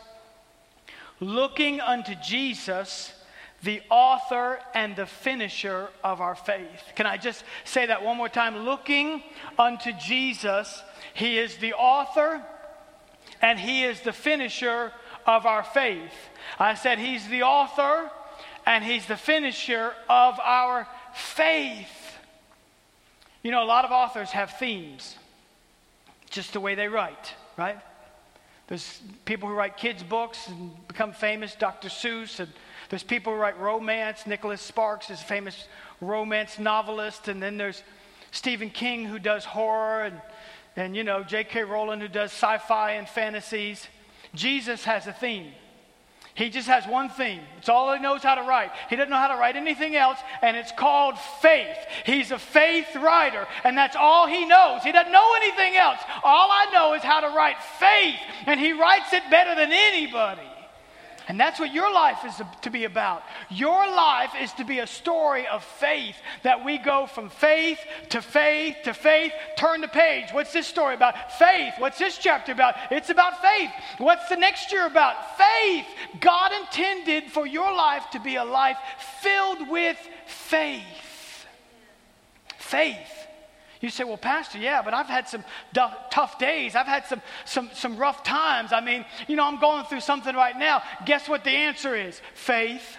looking 1.20 1.80
unto 1.80 2.14
Jesus, 2.16 3.14
the 3.62 3.80
author 3.90 4.58
and 4.74 4.96
the 4.96 5.06
finisher 5.06 5.88
of 6.02 6.20
our 6.20 6.34
faith. 6.34 6.82
Can 6.96 7.06
I 7.06 7.16
just 7.16 7.44
say 7.64 7.86
that 7.86 8.02
one 8.02 8.16
more 8.16 8.28
time? 8.28 8.56
Looking 8.58 9.22
unto 9.58 9.92
Jesus, 9.92 10.82
He 11.14 11.38
is 11.38 11.56
the 11.56 11.74
author 11.74 12.42
and 13.40 13.58
He 13.58 13.84
is 13.84 14.00
the 14.00 14.12
finisher 14.12 14.92
of 15.26 15.46
our 15.46 15.62
faith. 15.62 16.12
I 16.58 16.74
said 16.74 16.98
He's 16.98 17.28
the 17.28 17.44
author 17.44 18.10
and 18.66 18.84
He's 18.84 19.06
the 19.06 19.16
finisher 19.16 19.92
of 20.08 20.40
our 20.40 20.88
faith. 21.14 22.18
You 23.42 23.50
know, 23.50 23.62
a 23.62 23.66
lot 23.66 23.84
of 23.84 23.92
authors 23.92 24.30
have 24.30 24.58
themes, 24.58 25.16
just 26.30 26.52
the 26.52 26.60
way 26.60 26.74
they 26.74 26.88
write, 26.88 27.34
right? 27.56 27.78
There's 28.68 29.02
people 29.24 29.48
who 29.48 29.54
write 29.54 29.76
kids' 29.76 30.02
books 30.02 30.48
and 30.48 30.70
become 30.88 31.12
famous, 31.12 31.54
Dr. 31.54 31.88
Seuss, 31.88 32.40
and 32.40 32.50
there's 32.92 33.02
people 33.02 33.32
who 33.32 33.38
write 33.38 33.58
romance. 33.58 34.26
Nicholas 34.26 34.60
Sparks 34.60 35.08
is 35.08 35.18
a 35.18 35.24
famous 35.24 35.66
romance 36.02 36.58
novelist, 36.58 37.26
and 37.26 37.42
then 37.42 37.56
there's 37.56 37.82
Stephen 38.32 38.68
King 38.68 39.06
who 39.06 39.18
does 39.18 39.46
horror, 39.46 40.04
and, 40.04 40.20
and 40.76 40.94
you 40.94 41.02
know, 41.02 41.22
J.K. 41.22 41.64
Rowling 41.64 42.00
who 42.00 42.08
does 42.08 42.32
sci 42.32 42.58
fi 42.58 42.90
and 42.90 43.08
fantasies. 43.08 43.88
Jesus 44.34 44.84
has 44.84 45.06
a 45.06 45.12
theme. 45.14 45.52
He 46.34 46.50
just 46.50 46.68
has 46.68 46.86
one 46.86 47.08
theme. 47.08 47.40
It's 47.56 47.70
all 47.70 47.94
he 47.94 47.98
knows 47.98 48.22
how 48.22 48.34
to 48.34 48.42
write. 48.42 48.72
He 48.90 48.96
doesn't 48.96 49.08
know 49.08 49.16
how 49.16 49.28
to 49.28 49.40
write 49.40 49.56
anything 49.56 49.96
else, 49.96 50.18
and 50.42 50.54
it's 50.54 50.72
called 50.72 51.18
faith. 51.40 51.78
He's 52.04 52.30
a 52.30 52.38
faith 52.38 52.94
writer, 52.94 53.46
and 53.64 53.74
that's 53.74 53.96
all 53.96 54.26
he 54.26 54.44
knows. 54.44 54.82
He 54.82 54.92
doesn't 54.92 55.12
know 55.12 55.32
anything 55.36 55.76
else. 55.76 56.00
All 56.22 56.50
I 56.50 56.66
know 56.74 56.92
is 56.92 57.02
how 57.02 57.20
to 57.20 57.28
write 57.28 57.56
faith, 57.78 58.20
and 58.44 58.60
he 58.60 58.74
writes 58.74 59.14
it 59.14 59.22
better 59.30 59.54
than 59.54 59.72
anybody. 59.72 60.42
And 61.28 61.38
that's 61.38 61.60
what 61.60 61.72
your 61.72 61.92
life 61.92 62.24
is 62.26 62.40
to 62.62 62.70
be 62.70 62.84
about. 62.84 63.22
Your 63.50 63.86
life 63.86 64.32
is 64.40 64.52
to 64.54 64.64
be 64.64 64.80
a 64.80 64.86
story 64.86 65.46
of 65.46 65.64
faith 65.64 66.16
that 66.42 66.64
we 66.64 66.78
go 66.78 67.06
from 67.06 67.30
faith 67.30 67.78
to 68.10 68.20
faith 68.20 68.76
to 68.84 68.94
faith. 68.94 69.32
Turn 69.56 69.80
the 69.80 69.88
page. 69.88 70.30
What's 70.32 70.52
this 70.52 70.66
story 70.66 70.94
about? 70.94 71.32
Faith. 71.38 71.74
What's 71.78 71.98
this 71.98 72.18
chapter 72.18 72.52
about? 72.52 72.74
It's 72.90 73.10
about 73.10 73.40
faith. 73.40 73.70
What's 73.98 74.28
the 74.28 74.36
next 74.36 74.72
year 74.72 74.86
about? 74.86 75.38
Faith. 75.38 75.86
God 76.20 76.52
intended 76.52 77.30
for 77.30 77.46
your 77.46 77.72
life 77.74 78.04
to 78.12 78.20
be 78.20 78.36
a 78.36 78.44
life 78.44 78.78
filled 79.20 79.68
with 79.68 79.98
faith. 80.26 81.46
Faith. 82.58 83.21
You 83.82 83.90
say, 83.90 84.04
well, 84.04 84.16
Pastor, 84.16 84.58
yeah, 84.58 84.80
but 84.80 84.94
I've 84.94 85.08
had 85.08 85.28
some 85.28 85.42
d- 85.74 85.80
tough 86.08 86.38
days. 86.38 86.76
I've 86.76 86.86
had 86.86 87.04
some, 87.06 87.20
some, 87.44 87.68
some 87.74 87.96
rough 87.96 88.22
times. 88.22 88.72
I 88.72 88.80
mean, 88.80 89.04
you 89.26 89.34
know, 89.34 89.44
I'm 89.44 89.58
going 89.58 89.84
through 89.86 90.00
something 90.00 90.34
right 90.36 90.56
now. 90.56 90.82
Guess 91.04 91.28
what 91.28 91.42
the 91.42 91.50
answer 91.50 91.96
is? 91.96 92.22
Faith. 92.34 92.96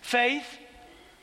Faith. 0.00 0.46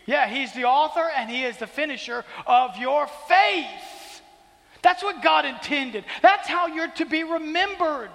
Yeah, 0.06 0.30
He's 0.30 0.54
the 0.54 0.66
author 0.66 1.10
and 1.18 1.28
He 1.28 1.44
is 1.44 1.58
the 1.58 1.66
finisher 1.66 2.24
of 2.46 2.78
your 2.78 3.08
faith. 3.28 4.22
That's 4.84 5.02
what 5.02 5.24
God 5.24 5.46
intended. 5.46 6.06
That's 6.22 6.48
how 6.48 6.68
you're 6.68 6.92
to 6.92 7.06
be 7.06 7.24
remembered. 7.24 8.12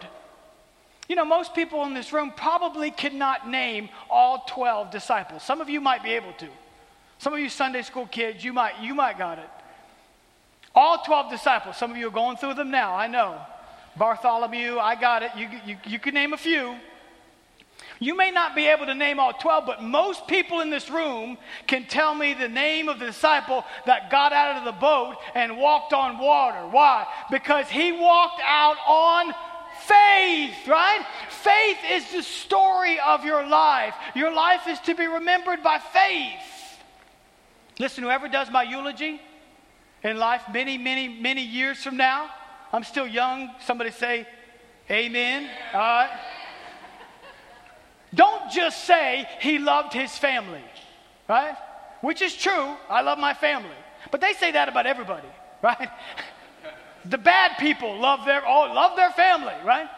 You 1.08 1.16
know, 1.16 1.24
most 1.24 1.56
people 1.56 1.84
in 1.86 1.94
this 1.94 2.12
room 2.12 2.32
probably 2.36 2.92
cannot 2.92 3.48
name 3.48 3.88
all 4.08 4.44
12 4.46 4.92
disciples. 4.92 5.42
Some 5.42 5.60
of 5.60 5.68
you 5.68 5.80
might 5.80 6.04
be 6.04 6.12
able 6.12 6.32
to. 6.34 6.46
Some 7.18 7.32
of 7.32 7.40
you 7.40 7.48
Sunday 7.48 7.82
school 7.82 8.06
kids, 8.06 8.44
you 8.44 8.52
might, 8.52 8.80
you 8.80 8.94
might 8.94 9.18
got 9.18 9.40
it. 9.40 9.50
All 10.74 11.02
12 11.04 11.30
disciples. 11.30 11.76
Some 11.76 11.90
of 11.90 11.96
you 11.96 12.08
are 12.08 12.12
going 12.12 12.36
through 12.36 12.54
them 12.54 12.70
now, 12.70 12.94
I 12.94 13.06
know. 13.06 13.40
Bartholomew, 13.96 14.78
I 14.78 14.94
got 14.94 15.22
it. 15.22 15.30
You, 15.36 15.48
you, 15.66 15.76
you 15.84 15.98
can 15.98 16.14
name 16.14 16.32
a 16.32 16.36
few. 16.36 16.76
You 17.98 18.16
may 18.16 18.30
not 18.30 18.54
be 18.54 18.66
able 18.66 18.86
to 18.86 18.94
name 18.94 19.20
all 19.20 19.34
12, 19.34 19.66
but 19.66 19.82
most 19.82 20.26
people 20.26 20.60
in 20.60 20.70
this 20.70 20.88
room 20.88 21.36
can 21.66 21.84
tell 21.84 22.14
me 22.14 22.32
the 22.32 22.48
name 22.48 22.88
of 22.88 22.98
the 22.98 23.06
disciple 23.06 23.64
that 23.84 24.10
got 24.10 24.32
out 24.32 24.56
of 24.56 24.64
the 24.64 24.80
boat 24.80 25.16
and 25.34 25.58
walked 25.58 25.92
on 25.92 26.18
water. 26.18 26.66
Why? 26.70 27.06
Because 27.30 27.68
he 27.68 27.92
walked 27.92 28.40
out 28.42 28.76
on 28.86 29.34
faith, 29.82 30.66
right? 30.66 31.04
Faith 31.28 31.78
is 31.90 32.12
the 32.12 32.22
story 32.22 32.98
of 33.00 33.24
your 33.24 33.46
life. 33.46 33.94
Your 34.14 34.32
life 34.32 34.66
is 34.66 34.78
to 34.80 34.94
be 34.94 35.06
remembered 35.06 35.62
by 35.62 35.78
faith. 35.78 36.78
Listen, 37.78 38.04
whoever 38.04 38.28
does 38.28 38.50
my 38.50 38.62
eulogy, 38.62 39.20
in 40.02 40.18
life 40.18 40.42
many, 40.52 40.78
many, 40.78 41.08
many 41.08 41.42
years 41.42 41.82
from 41.82 41.96
now. 41.96 42.30
I'm 42.72 42.84
still 42.84 43.06
young. 43.06 43.50
Somebody 43.60 43.90
say, 43.90 44.26
Amen. 44.90 45.48
All 45.72 45.80
right. 45.80 46.10
Don't 48.12 48.50
just 48.50 48.84
say 48.84 49.28
he 49.40 49.58
loved 49.58 49.92
his 49.92 50.16
family, 50.18 50.64
right? 51.28 51.54
Which 52.00 52.22
is 52.22 52.34
true. 52.34 52.76
I 52.88 53.02
love 53.02 53.18
my 53.18 53.34
family. 53.34 53.76
But 54.10 54.20
they 54.20 54.32
say 54.32 54.50
that 54.52 54.68
about 54.68 54.86
everybody, 54.86 55.28
right? 55.62 55.88
the 57.04 57.18
bad 57.18 57.56
people 57.58 57.98
love 57.98 58.26
their, 58.26 58.42
oh, 58.46 58.72
love 58.72 58.96
their 58.96 59.10
family, 59.10 59.54
right? 59.64 59.88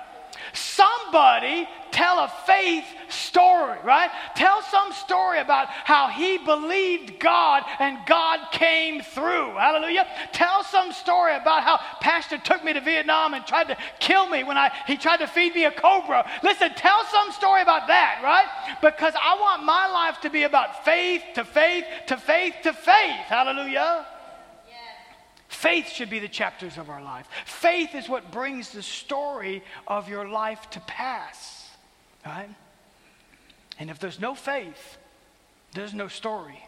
Somebody 0.53 1.69
tell 1.93 2.19
a 2.19 2.33
faith 2.47 2.85
story, 3.09 3.79
right? 3.85 4.11
Tell 4.35 4.63
some 4.63 4.93
story 4.93 5.41
about 5.41 5.69
how 5.69 6.09
he 6.09 6.39
believed 6.39 7.21
God 7.21 7.63
and 7.79 7.99
God 8.07 8.51
came 8.53 9.03
through. 9.03 9.53
Hallelujah. 9.53 10.07
Tell 10.33 10.65
some 10.65 10.93
story 10.93 11.37
about 11.37 11.63
how 11.63 11.79
pastor 12.01 12.39
took 12.39 12.65
me 12.65 12.73
to 12.73 12.81
Vietnam 12.81 13.35
and 13.35 13.47
tried 13.47 13.69
to 13.69 13.77
kill 14.01 14.29
me 14.29 14.43
when 14.45 14.59
I 14.59 14.73
he 14.87 14.97
tried 14.97 15.19
to 15.19 15.27
feed 15.27 15.55
me 15.55 15.65
a 15.65 15.71
cobra. 15.71 16.29
Listen, 16.43 16.71
tell 16.75 17.05
some 17.07 17.31
story 17.33 17.63
about 17.63 17.87
that, 17.89 18.21
right? 18.23 18.79
Because 18.81 19.15
I 19.21 19.39
want 19.39 19.65
my 19.65 19.87
life 19.87 20.21
to 20.23 20.31
be 20.31 20.43
about 20.43 20.85
faith 20.85 21.23
to 21.35 21.45
faith 21.45 21.85
to 22.07 22.17
faith 22.17 22.55
to 22.63 22.73
faith. 22.73 23.27
Hallelujah. 23.29 24.07
Faith 25.63 25.91
should 25.91 26.11
be 26.11 26.19
the 26.19 26.27
chapters 26.27 26.77
of 26.77 26.91
our 26.91 27.01
life. 27.01 27.29
Faith 27.45 27.95
is 27.95 28.09
what 28.09 28.33
brings 28.33 28.73
the 28.73 28.83
story 28.83 29.63
of 29.87 30.09
your 30.09 30.27
life 30.27 30.69
to 30.71 30.81
pass. 30.81 31.71
Right? 32.27 32.49
And 33.79 33.89
if 33.89 34.01
there's 34.01 34.19
no 34.19 34.35
faith, 34.35 34.99
there's 35.73 35.95
no 35.95 36.09
story. 36.09 36.59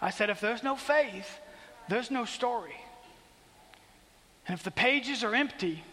I 0.00 0.08
said, 0.08 0.30
if 0.30 0.40
there's 0.40 0.62
no 0.62 0.76
faith, 0.76 1.28
there's 1.90 2.10
no 2.10 2.24
story. 2.24 2.80
And 4.48 4.56
if 4.56 4.64
the 4.64 4.70
pages 4.70 5.22
are 5.22 5.34
empty 5.34 5.84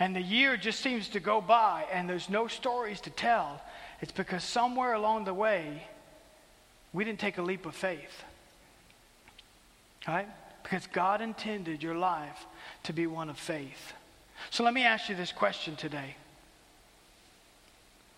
and 0.00 0.16
the 0.16 0.22
year 0.22 0.56
just 0.56 0.80
seems 0.80 1.08
to 1.08 1.20
go 1.20 1.42
by 1.42 1.84
and 1.92 2.08
there's 2.08 2.30
no 2.30 2.48
stories 2.48 3.02
to 3.02 3.10
tell, 3.10 3.60
it's 4.00 4.12
because 4.12 4.44
somewhere 4.44 4.94
along 4.94 5.26
the 5.26 5.34
way, 5.34 5.86
we 6.94 7.04
didn't 7.04 7.20
take 7.20 7.36
a 7.36 7.42
leap 7.42 7.66
of 7.66 7.74
faith. 7.74 8.24
Right? 10.08 10.28
Because 10.62 10.86
God 10.86 11.20
intended 11.20 11.82
your 11.82 11.94
life 11.94 12.46
to 12.84 12.94
be 12.94 13.06
one 13.06 13.28
of 13.28 13.38
faith. 13.38 13.92
So 14.50 14.64
let 14.64 14.72
me 14.72 14.84
ask 14.84 15.10
you 15.10 15.14
this 15.14 15.32
question 15.32 15.76
today. 15.76 16.16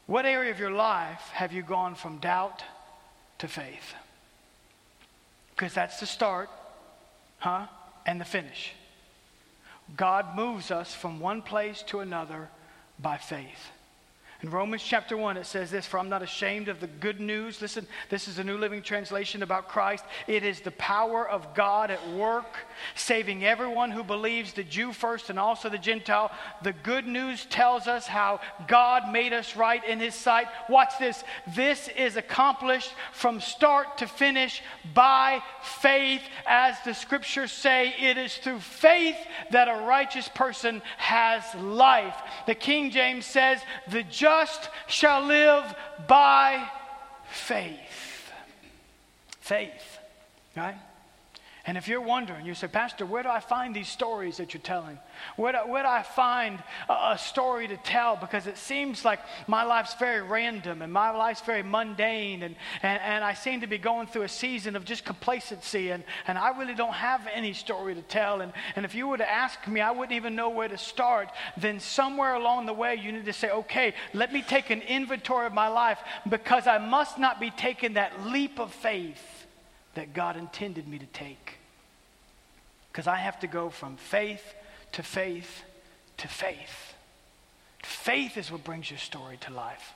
What 0.06 0.24
area 0.24 0.52
of 0.52 0.60
your 0.60 0.70
life 0.70 1.20
have 1.32 1.52
you 1.52 1.62
gone 1.62 1.96
from 1.96 2.18
doubt 2.18 2.62
to 3.38 3.48
faith? 3.48 3.94
Because 5.50 5.74
that's 5.74 5.98
the 5.98 6.06
start, 6.06 6.48
huh? 7.38 7.66
And 8.06 8.20
the 8.20 8.24
finish. 8.24 8.72
God 9.96 10.36
moves 10.36 10.70
us 10.70 10.94
from 10.94 11.18
one 11.20 11.42
place 11.42 11.82
to 11.88 12.00
another 12.00 12.48
by 13.00 13.16
faith. 13.16 13.70
In 14.42 14.50
Romans 14.50 14.82
chapter 14.82 15.18
1, 15.18 15.36
it 15.36 15.44
says 15.44 15.70
this 15.70 15.84
For 15.84 15.98
I'm 15.98 16.08
not 16.08 16.22
ashamed 16.22 16.68
of 16.68 16.80
the 16.80 16.86
good 16.86 17.20
news. 17.20 17.60
Listen, 17.60 17.86
this 18.08 18.26
is 18.26 18.38
a 18.38 18.44
New 18.44 18.56
Living 18.56 18.80
Translation 18.80 19.42
about 19.42 19.68
Christ. 19.68 20.02
It 20.26 20.44
is 20.44 20.60
the 20.60 20.70
power 20.70 21.28
of 21.28 21.54
God 21.54 21.90
at 21.90 22.10
work, 22.12 22.56
saving 22.94 23.44
everyone 23.44 23.90
who 23.90 24.02
believes, 24.02 24.54
the 24.54 24.64
Jew 24.64 24.94
first 24.94 25.28
and 25.28 25.38
also 25.38 25.68
the 25.68 25.76
Gentile. 25.76 26.30
The 26.62 26.72
good 26.72 27.06
news 27.06 27.44
tells 27.46 27.86
us 27.86 28.06
how 28.06 28.40
God 28.66 29.12
made 29.12 29.34
us 29.34 29.56
right 29.56 29.84
in 29.84 30.00
His 30.00 30.14
sight. 30.14 30.46
Watch 30.70 30.94
this. 30.98 31.22
This 31.54 31.88
is 31.88 32.16
accomplished 32.16 32.94
from 33.12 33.42
start 33.42 33.98
to 33.98 34.06
finish 34.06 34.62
by 34.94 35.42
faith. 35.62 36.22
As 36.46 36.76
the 36.86 36.94
scriptures 36.94 37.52
say, 37.52 37.94
it 38.00 38.16
is 38.16 38.34
through 38.38 38.60
faith 38.60 39.16
that 39.50 39.68
a 39.68 39.84
righteous 39.84 40.28
person 40.28 40.80
has 40.96 41.44
life. 41.56 42.16
The 42.46 42.54
King 42.54 42.90
James 42.90 43.26
says, 43.26 43.60
The 43.88 44.02
just 44.30 44.70
shall 44.86 45.22
live 45.26 45.74
by 46.06 46.64
faith. 47.32 48.30
Faith, 49.40 49.98
right? 50.56 50.76
And 51.70 51.78
if 51.78 51.86
you're 51.86 52.00
wondering, 52.00 52.46
you 52.46 52.54
say, 52.54 52.66
Pastor, 52.66 53.06
where 53.06 53.22
do 53.22 53.28
I 53.28 53.38
find 53.38 53.72
these 53.72 53.88
stories 53.88 54.38
that 54.38 54.52
you're 54.52 54.60
telling? 54.60 54.98
Where 55.36 55.52
do, 55.52 55.58
where 55.70 55.84
do 55.84 55.88
I 55.88 56.02
find 56.02 56.60
a, 56.88 57.12
a, 57.12 57.16
story 57.16 57.68
to 57.68 57.76
tell? 57.76 58.16
Because 58.16 58.48
it 58.48 58.58
seems 58.58 59.04
like 59.04 59.20
my 59.46 59.62
life's 59.62 59.94
very 59.94 60.20
random 60.20 60.82
and 60.82 60.92
my 60.92 61.10
life's 61.10 61.42
very 61.42 61.62
mundane, 61.62 62.42
and, 62.42 62.56
and, 62.82 63.00
and 63.00 63.22
I 63.22 63.34
seem 63.34 63.60
to 63.60 63.68
be 63.68 63.78
going 63.78 64.08
through 64.08 64.22
a 64.22 64.28
season 64.28 64.74
of 64.74 64.84
just 64.84 65.04
complacency, 65.04 65.90
and, 65.90 66.02
and 66.26 66.36
I 66.36 66.58
really 66.58 66.74
don't 66.74 66.92
have 66.92 67.28
any 67.32 67.52
story 67.52 67.94
to 67.94 68.02
tell. 68.02 68.40
And, 68.40 68.52
and 68.74 68.84
if 68.84 68.96
you 68.96 69.06
were 69.06 69.18
to 69.18 69.30
ask 69.30 69.68
me, 69.68 69.80
I 69.80 69.92
wouldn't 69.92 70.16
even 70.16 70.34
know 70.34 70.50
where 70.50 70.66
to 70.66 70.76
start. 70.76 71.28
Then 71.56 71.78
somewhere 71.78 72.34
along 72.34 72.66
the 72.66 72.72
way, 72.72 72.96
you 72.96 73.12
need 73.12 73.26
to 73.26 73.32
say, 73.32 73.48
okay, 73.48 73.94
let 74.12 74.32
me 74.32 74.42
take 74.42 74.70
an 74.70 74.82
inventory 74.82 75.46
of 75.46 75.52
my 75.52 75.68
life 75.68 76.00
because 76.28 76.66
I 76.66 76.78
must 76.78 77.16
not 77.16 77.38
be 77.38 77.52
taking 77.52 77.92
that 77.92 78.26
leap 78.26 78.58
of 78.58 78.74
faith 78.74 79.46
that 79.94 80.14
God 80.14 80.36
intended 80.36 80.88
me 80.88 80.98
to 80.98 81.06
take. 81.06 81.59
Because 82.90 83.06
I 83.06 83.16
have 83.16 83.40
to 83.40 83.46
go 83.46 83.70
from 83.70 83.96
faith 83.96 84.54
to 84.92 85.02
faith 85.02 85.64
to 86.20 86.28
faith. 86.28 86.94
Faith 87.82 88.36
is 88.36 88.52
what 88.52 88.62
brings 88.62 88.90
your 88.90 88.98
story 88.98 89.38
to 89.38 89.52
life. 89.52 89.94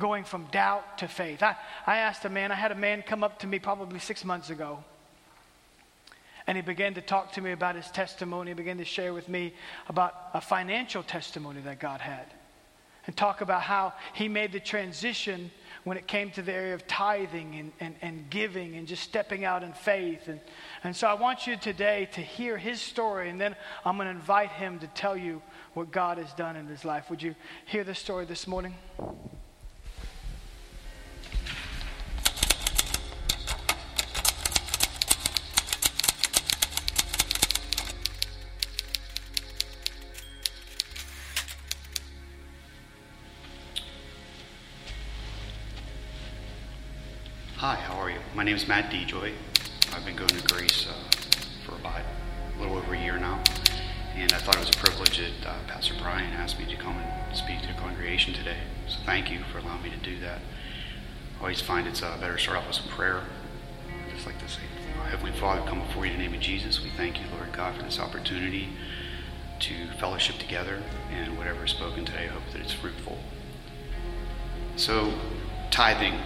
Going 0.00 0.24
from 0.24 0.46
doubt 0.46 0.98
to 0.98 1.08
faith. 1.08 1.42
I, 1.42 1.56
I 1.86 1.98
asked 1.98 2.24
a 2.24 2.28
man, 2.28 2.50
I 2.50 2.56
had 2.56 2.72
a 2.72 2.76
man 2.76 3.02
come 3.02 3.22
up 3.22 3.38
to 3.40 3.46
me 3.46 3.60
probably 3.60 4.00
six 4.00 4.24
months 4.24 4.50
ago. 4.50 4.82
And 6.46 6.56
he 6.56 6.62
began 6.62 6.94
to 6.94 7.00
talk 7.00 7.32
to 7.32 7.40
me 7.40 7.52
about 7.52 7.76
his 7.76 7.90
testimony. 7.90 8.50
He 8.50 8.54
began 8.54 8.78
to 8.78 8.84
share 8.84 9.14
with 9.14 9.28
me 9.28 9.54
about 9.88 10.14
a 10.34 10.40
financial 10.40 11.02
testimony 11.02 11.60
that 11.60 11.78
God 11.78 12.00
had. 12.00 12.26
And 13.06 13.16
talk 13.16 13.40
about 13.40 13.62
how 13.62 13.92
he 14.14 14.28
made 14.28 14.52
the 14.52 14.60
transition 14.60 15.50
when 15.84 15.96
it 15.96 16.06
came 16.06 16.30
to 16.32 16.42
the 16.42 16.52
area 16.52 16.74
of 16.74 16.86
tithing 16.86 17.54
and, 17.56 17.72
and, 17.78 17.94
and 18.02 18.30
giving 18.30 18.74
and 18.76 18.86
just 18.88 19.02
stepping 19.02 19.44
out 19.44 19.62
in 19.62 19.72
faith. 19.72 20.28
And, 20.28 20.40
and 20.82 20.96
so 20.96 21.06
I 21.06 21.14
want 21.14 21.46
you 21.46 21.56
today 21.56 22.08
to 22.12 22.20
hear 22.20 22.56
his 22.56 22.80
story, 22.80 23.28
and 23.30 23.40
then 23.40 23.54
I'm 23.84 23.96
going 23.96 24.06
to 24.06 24.14
invite 24.14 24.50
him 24.50 24.78
to 24.80 24.86
tell 24.88 25.16
you 25.16 25.42
what 25.74 25.90
God 25.90 26.18
has 26.18 26.32
done 26.34 26.56
in 26.56 26.66
his 26.66 26.84
life. 26.84 27.10
Would 27.10 27.22
you 27.22 27.34
hear 27.66 27.84
the 27.84 27.94
story 27.94 28.24
this 28.24 28.46
morning? 28.46 28.74
My 48.44 48.50
name 48.50 48.56
is 48.56 48.68
Matt 48.68 48.90
DeJoy. 48.90 49.32
I've 49.94 50.04
been 50.04 50.16
going 50.16 50.28
to 50.28 50.42
Grace 50.52 50.86
uh, 50.86 50.92
for 51.64 51.76
about 51.76 52.02
a 52.54 52.60
little 52.60 52.76
over 52.76 52.92
a 52.92 53.00
year 53.00 53.16
now, 53.16 53.42
and 54.14 54.30
I 54.34 54.36
thought 54.36 54.56
it 54.56 54.58
was 54.58 54.68
a 54.68 54.78
privilege 54.78 55.16
that 55.16 55.48
uh, 55.48 55.54
Pastor 55.66 55.94
Brian 55.98 56.30
asked 56.34 56.58
me 56.58 56.66
to 56.66 56.76
come 56.76 56.94
and 56.98 57.34
speak 57.34 57.62
to 57.62 57.68
the 57.68 57.72
congregation 57.80 58.34
today. 58.34 58.58
So 58.86 58.98
thank 59.06 59.30
you 59.30 59.38
for 59.50 59.60
allowing 59.60 59.84
me 59.84 59.88
to 59.88 59.96
do 59.96 60.20
that. 60.20 60.40
I 61.38 61.40
always 61.40 61.62
find 61.62 61.86
it's 61.86 62.02
uh, 62.02 62.18
better 62.20 62.34
to 62.34 62.38
start 62.38 62.58
off 62.58 62.66
with 62.66 62.76
some 62.76 62.88
prayer. 62.88 63.22
I 63.88 64.14
just 64.14 64.26
like 64.26 64.38
to 64.40 64.48
say, 64.50 64.60
Heavenly 65.08 65.32
Father, 65.40 65.66
come 65.66 65.80
before 65.80 66.04
you 66.04 66.12
in 66.12 66.18
the 66.18 66.24
name 66.24 66.34
of 66.34 66.40
Jesus. 66.40 66.84
We 66.84 66.90
thank 66.98 67.18
you, 67.18 67.24
Lord 67.34 67.50
God, 67.54 67.74
for 67.76 67.82
this 67.84 67.98
opportunity 67.98 68.68
to 69.60 69.86
fellowship 69.98 70.36
together, 70.36 70.82
and 71.10 71.38
whatever 71.38 71.64
is 71.64 71.70
spoken 71.70 72.04
today, 72.04 72.24
I 72.24 72.26
hope 72.26 72.42
that 72.52 72.60
it's 72.60 72.74
fruitful. 72.74 73.16
So, 74.76 75.14
tithing 75.70 76.20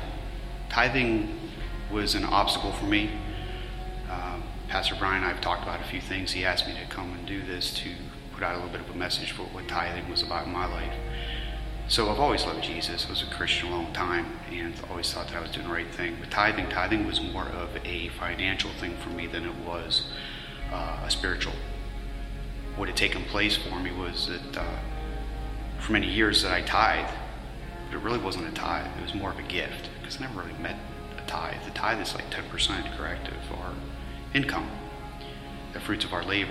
tithing 0.68 1.47
was 1.90 2.14
an 2.14 2.24
obstacle 2.24 2.72
for 2.72 2.84
me. 2.84 3.10
Um, 4.10 4.42
Pastor 4.68 4.94
Brian 4.98 5.24
I 5.24 5.28
have 5.28 5.40
talked 5.40 5.62
about 5.62 5.80
a 5.80 5.84
few 5.84 6.00
things. 6.00 6.32
He 6.32 6.44
asked 6.44 6.66
me 6.66 6.74
to 6.74 6.86
come 6.94 7.12
and 7.12 7.26
do 7.26 7.42
this 7.42 7.72
to 7.74 7.90
put 8.32 8.42
out 8.42 8.54
a 8.54 8.56
little 8.56 8.70
bit 8.70 8.80
of 8.80 8.94
a 8.94 8.98
message 8.98 9.32
for 9.32 9.42
what 9.44 9.66
tithing 9.66 10.10
was 10.10 10.22
about 10.22 10.46
in 10.46 10.52
my 10.52 10.66
life. 10.66 10.92
So 11.88 12.10
I've 12.10 12.20
always 12.20 12.44
loved 12.44 12.62
Jesus. 12.62 13.06
I 13.06 13.10
was 13.10 13.22
a 13.22 13.34
Christian 13.34 13.68
a 13.68 13.70
long 13.70 13.92
time 13.94 14.26
and 14.52 14.74
always 14.90 15.10
thought 15.12 15.28
that 15.28 15.36
I 15.36 15.40
was 15.40 15.50
doing 15.50 15.66
the 15.66 15.72
right 15.72 15.90
thing. 15.90 16.18
But 16.20 16.30
tithing, 16.30 16.68
tithing 16.68 17.06
was 17.06 17.22
more 17.22 17.46
of 17.46 17.70
a 17.82 18.08
financial 18.10 18.70
thing 18.72 18.94
for 18.98 19.08
me 19.08 19.26
than 19.26 19.46
it 19.46 19.54
was 19.66 20.04
uh, 20.70 21.00
a 21.02 21.10
spiritual. 21.10 21.54
What 22.76 22.88
had 22.88 22.96
taken 22.96 23.24
place 23.24 23.56
for 23.56 23.80
me 23.80 23.90
was 23.90 24.28
that 24.28 24.58
uh, 24.58 24.78
for 25.80 25.92
many 25.92 26.08
years 26.08 26.42
that 26.42 26.52
I 26.52 26.60
tithed, 26.60 27.12
but 27.88 27.96
it 27.96 28.02
really 28.02 28.18
wasn't 28.18 28.46
a 28.46 28.52
tithe. 28.52 28.86
It 28.98 29.02
was 29.02 29.14
more 29.14 29.30
of 29.30 29.38
a 29.38 29.42
gift 29.42 29.88
because 30.00 30.18
I 30.18 30.26
never 30.26 30.42
really 30.42 30.58
met 30.58 30.76
tithe. 31.28 31.62
The 31.64 31.70
tithe 31.70 32.00
is 32.00 32.14
like 32.14 32.30
10% 32.30 32.96
correct 32.96 33.28
of 33.28 33.58
our 33.58 33.72
income, 34.34 34.68
the 35.72 35.80
fruits 35.80 36.04
of 36.04 36.12
our 36.12 36.24
labor. 36.24 36.50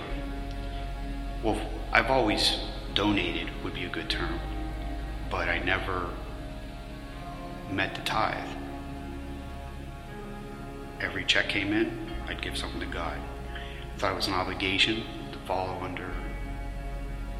Well, 1.44 1.60
I've 1.92 2.10
always 2.10 2.60
donated 2.94 3.50
would 3.64 3.74
be 3.74 3.86
a 3.86 3.90
good 3.90 4.10
term, 4.10 4.40
but 5.30 5.50
I 5.50 5.60
never 5.60 6.10
met 7.72 7.96
the 7.96 8.02
tithe. 8.02 8.50
Every 11.02 11.26
check 11.26 11.50
came 11.50 11.74
in, 11.74 12.12
I'd 12.28 12.42
give 12.42 12.58
something 12.58 12.80
to 12.80 12.86
God. 12.86 13.18
I 13.96 14.00
thought 14.00 14.14
it 14.14 14.16
was 14.16 14.28
an 14.28 14.34
obligation 14.34 15.04
to 15.32 15.38
follow 15.40 15.80
under 15.84 16.10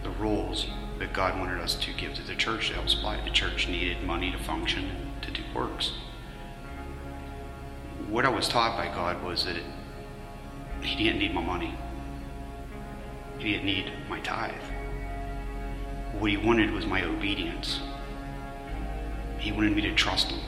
the 0.04 0.10
rules 0.12 0.68
that 1.00 1.14
God 1.14 1.40
wanted 1.40 1.60
us 1.60 1.76
to 1.76 1.94
give 1.94 2.14
to 2.16 2.24
the 2.24 2.36
church 2.36 2.70
to 2.70 2.76
help 2.76 2.90
supply. 2.90 3.20
The 3.24 3.32
church 3.32 3.68
needed 3.68 4.04
money 4.04 4.32
to 4.32 4.38
function, 4.38 5.12
to 5.22 5.32
do 5.32 5.42
works. 5.56 5.94
What 8.08 8.26
I 8.26 8.30
was 8.30 8.48
taught 8.48 8.78
by 8.78 8.88
God 8.88 9.22
was 9.22 9.46
that 9.46 9.58
He 10.82 11.04
didn't 11.04 11.20
need 11.20 11.34
my 11.34 11.42
money, 11.42 11.76
He 13.38 13.52
didn't 13.52 13.66
need 13.66 13.92
my 14.10 14.22
tithe. 14.22 14.54
What 16.18 16.32
He 16.32 16.38
wanted 16.38 16.72
was 16.72 16.86
my 16.86 17.04
obedience. 17.04 17.82
He 19.40 19.52
wanted 19.52 19.76
me 19.76 19.82
to 19.84 19.94
trust 19.94 20.32
Him. 20.32 20.40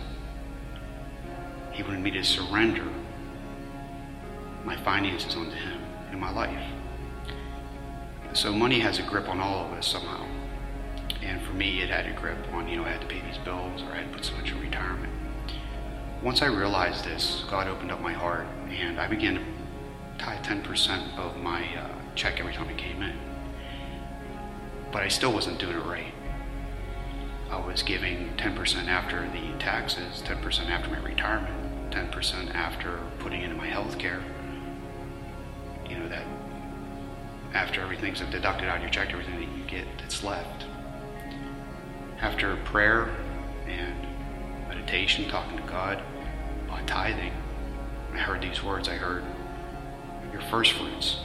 He 1.74 1.84
wanted 1.84 2.02
me 2.02 2.12
to 2.12 2.24
surrender 2.24 2.88
my 4.63 4.78
finances 4.78 5.36
onto 5.36 5.52
Him 5.52 5.82
in 6.13 6.19
my 6.19 6.32
life. 6.32 6.63
So 8.34 8.54
money 8.54 8.80
has 8.80 9.00
a 9.00 9.04
grip 9.04 9.28
on 9.28 9.39
all 9.41 9.65
of 9.65 9.74
us 9.74 9.88
somehow. 9.88 10.26
And 11.22 11.41
for 11.41 11.54
me, 11.54 11.82
it 11.82 11.89
had 11.89 12.06
a 12.06 12.13
grip 12.13 12.38
on, 12.54 12.69
you 12.69 12.78
know, 12.78 12.86
I 12.86 12.91
had 12.91 13.02
to 13.02 13.08
pay 13.08 13.19
these 13.19 13.38
bills 13.39 13.82
or 13.82 13.91
I 13.91 13.98
had 13.98 14.12
to 14.12 14.17
put 14.17 14.26
so 14.26 14.34
much 14.36 14.52
in 14.52 14.62
retirement. 14.62 15.12
Once 16.21 16.41
I 16.41 16.47
realized 16.47 17.05
this, 17.05 17.45
God 17.49 17.69
opened 17.69 17.91
up 17.91 18.01
my 18.01 18.12
heart 18.12 18.45
and 18.69 18.99
I 18.99 19.08
began 19.08 19.36
to 19.36 19.41
tie 20.17 20.38
10% 20.43 21.17
of 21.17 21.38
my 21.38 21.63
uh, 21.77 21.88
check 22.13 22.41
every 22.41 22.53
time 22.53 22.69
it 22.69 22.77
came 22.77 23.01
in. 23.01 23.15
But 24.91 25.03
I 25.03 25.08
still 25.08 25.32
wasn't 25.32 25.60
doing 25.60 25.77
it 25.77 25.86
right. 25.86 26.13
I 27.49 27.65
was 27.65 27.84
giving 27.84 28.36
10% 28.36 28.88
after 28.88 29.29
the 29.29 29.58
taxes, 29.60 30.21
10% 30.25 30.69
after 30.69 30.89
my 30.89 30.99
retirement, 30.99 31.89
10% 31.91 32.53
after 32.53 32.99
putting 33.19 33.41
into 33.41 33.55
my 33.55 33.67
health 33.67 33.97
care. 33.97 34.21
You 35.89 35.99
know, 35.99 36.10
that 36.10 36.25
after 37.53 37.82
everything's 37.82 38.19
deducted 38.19 38.67
out 38.67 38.77
of 38.77 38.82
your 38.82 38.91
check, 38.91 39.12
everything 39.12 39.36
that 39.39 39.58
you 39.58 39.63
get 39.67 39.88
that's 39.97 40.21
left. 40.21 40.65
After 42.19 42.58
prayer 42.58 43.10
and 43.67 44.09
meditation, 44.89 45.30
talking 45.30 45.56
to 45.56 45.63
God 45.63 46.02
about 46.65 46.88
tithing, 46.88 47.32
I 48.13 48.17
heard 48.17 48.41
these 48.41 48.63
words. 48.63 48.89
I 48.89 48.95
heard, 48.95 49.23
Your 50.34 50.41
first 50.41 50.71
fruits 50.71 51.17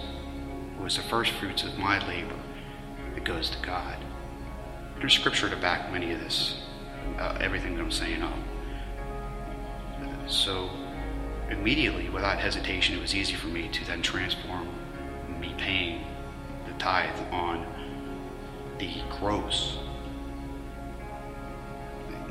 was 0.78 0.96
the 0.96 1.02
first 1.04 1.32
fruits 1.32 1.62
of 1.62 1.78
my 1.78 2.06
labor 2.06 2.36
that 3.14 3.24
goes 3.24 3.48
to 3.48 3.58
God. 3.64 3.96
There's 4.98 5.14
scripture 5.14 5.48
to 5.48 5.56
back 5.56 5.90
many 5.90 6.12
of 6.12 6.20
this, 6.20 6.60
uh, 7.18 7.38
everything 7.40 7.74
that 7.76 7.82
I'm 7.82 7.90
saying 7.90 8.22
up. 8.22 8.36
So 10.26 10.68
immediately, 11.48 12.10
without 12.10 12.38
hesitation, 12.38 12.98
it 12.98 13.00
was 13.00 13.14
easy 13.14 13.32
for 13.34 13.46
me 13.46 13.68
to 13.68 13.84
then 13.86 14.02
transform 14.02 14.68
me 15.40 15.54
paying 15.56 16.04
the 16.66 16.74
tithe 16.74 17.18
on 17.32 17.64
the 18.78 19.00
gross 19.18 19.78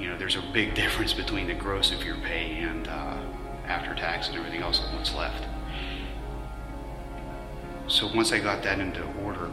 you 0.04 0.10
know, 0.10 0.18
there's 0.18 0.36
a 0.36 0.44
big 0.54 0.76
difference 0.84 1.14
between 1.14 1.48
the 1.48 1.54
gross 1.54 1.92
of 1.92 2.04
your 2.04 2.18
pay 2.18 2.58
and 2.58 2.88
uh, 2.90 3.18
after 3.66 3.96
tax 3.96 4.28
and 4.28 4.38
everything 4.38 4.62
else 4.62 4.82
what's 4.94 5.16
left. 5.16 5.46
So 7.88 8.10
once 8.14 8.32
I 8.32 8.40
got 8.40 8.64
that 8.64 8.80
into 8.80 9.04
order, 9.24 9.50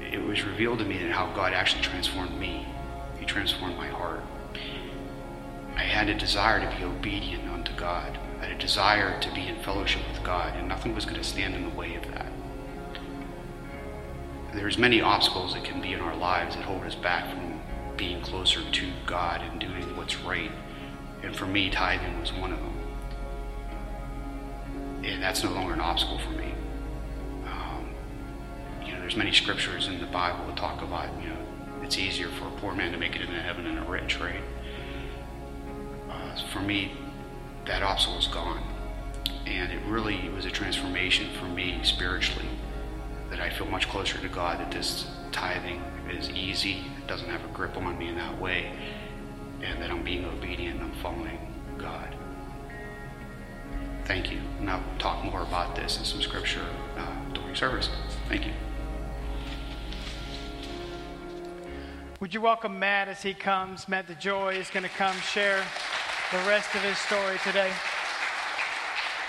it 0.00 0.22
was 0.22 0.44
revealed 0.44 0.80
to 0.80 0.84
me 0.84 0.98
that 0.98 1.12
how 1.12 1.32
God 1.34 1.52
actually 1.52 1.82
transformed 1.82 2.38
me. 2.38 2.66
He 3.18 3.26
transformed 3.26 3.76
my 3.76 3.88
heart. 3.88 4.22
I 5.76 5.82
had 5.82 6.08
a 6.08 6.14
desire 6.14 6.60
to 6.60 6.76
be 6.76 6.84
obedient 6.84 7.48
unto 7.48 7.72
God. 7.74 8.18
I 8.40 8.46
had 8.46 8.56
a 8.56 8.58
desire 8.58 9.20
to 9.20 9.34
be 9.34 9.46
in 9.46 9.56
fellowship 9.62 10.02
with 10.10 10.22
God, 10.24 10.56
and 10.56 10.68
nothing 10.68 10.94
was 10.94 11.04
going 11.04 11.20
to 11.20 11.24
stand 11.24 11.54
in 11.54 11.68
the 11.68 11.76
way 11.76 11.94
of 11.96 12.02
that. 12.12 12.26
There's 14.54 14.78
many 14.78 15.00
obstacles 15.00 15.54
that 15.54 15.64
can 15.64 15.82
be 15.82 15.92
in 15.92 16.00
our 16.00 16.16
lives 16.16 16.56
that 16.56 16.64
hold 16.64 16.84
us 16.84 16.94
back 16.94 17.30
from 17.30 17.55
being 17.96 18.20
closer 18.20 18.60
to 18.70 18.92
God 19.06 19.40
and 19.40 19.60
doing 19.60 19.96
what's 19.96 20.20
right. 20.20 20.50
And 21.22 21.34
for 21.34 21.46
me, 21.46 21.70
tithing 21.70 22.20
was 22.20 22.32
one 22.32 22.52
of 22.52 22.58
them. 22.58 22.72
And 25.04 25.22
that's 25.22 25.42
no 25.42 25.52
longer 25.52 25.72
an 25.72 25.80
obstacle 25.80 26.18
for 26.18 26.30
me. 26.30 26.54
Um, 27.46 27.88
you 28.84 28.92
know, 28.92 29.00
there's 29.00 29.16
many 29.16 29.32
scriptures 29.32 29.88
in 29.88 30.00
the 30.00 30.06
Bible 30.06 30.46
that 30.46 30.56
talk 30.56 30.82
about, 30.82 31.08
you 31.22 31.28
know, 31.28 31.36
it's 31.82 31.98
easier 31.98 32.28
for 32.28 32.46
a 32.46 32.50
poor 32.52 32.74
man 32.74 32.92
to 32.92 32.98
make 32.98 33.14
it 33.14 33.22
into 33.22 33.40
heaven 33.40 33.64
than 33.64 33.78
a 33.78 33.84
rich, 33.84 34.18
right? 34.20 34.40
Uh, 36.10 36.36
for 36.52 36.60
me, 36.60 36.92
that 37.66 37.82
obstacle 37.82 38.18
is 38.18 38.26
gone. 38.26 38.62
And 39.46 39.72
it 39.72 39.80
really 39.86 40.28
was 40.30 40.44
a 40.44 40.50
transformation 40.50 41.28
for 41.38 41.46
me 41.46 41.78
spiritually 41.84 42.48
that 43.30 43.40
I 43.40 43.50
feel 43.50 43.66
much 43.66 43.88
closer 43.88 44.18
to 44.18 44.28
God, 44.28 44.58
that 44.58 44.70
this 44.70 45.08
tithing 45.30 45.82
is 46.10 46.30
easy, 46.30 46.84
doesn't 47.06 47.28
have 47.28 47.44
a 47.44 47.48
grip 47.48 47.76
on 47.76 47.98
me 47.98 48.08
in 48.08 48.16
that 48.16 48.40
way, 48.40 48.72
and 49.62 49.80
that 49.80 49.90
I'm 49.90 50.02
being 50.02 50.24
obedient 50.24 50.80
and 50.80 50.92
I'm 50.92 50.98
following 51.00 51.38
God. 51.78 52.14
Thank 54.04 54.30
you. 54.30 54.38
And 54.60 54.70
I'll 54.70 54.82
talk 54.98 55.24
more 55.24 55.42
about 55.42 55.74
this 55.74 55.98
in 55.98 56.04
some 56.04 56.22
scripture 56.22 56.64
uh, 56.96 57.14
during 57.32 57.54
service. 57.54 57.90
Thank 58.28 58.46
you. 58.46 58.52
Would 62.20 62.32
you 62.32 62.40
welcome 62.40 62.78
Matt 62.78 63.08
as 63.08 63.22
he 63.22 63.34
comes? 63.34 63.88
Matt 63.88 64.06
DeJoy 64.06 64.56
is 64.56 64.70
going 64.70 64.84
to 64.84 64.88
come 64.88 65.16
share 65.18 65.62
the 66.32 66.38
rest 66.48 66.74
of 66.74 66.82
his 66.82 66.96
story 66.98 67.38
today. 67.44 67.70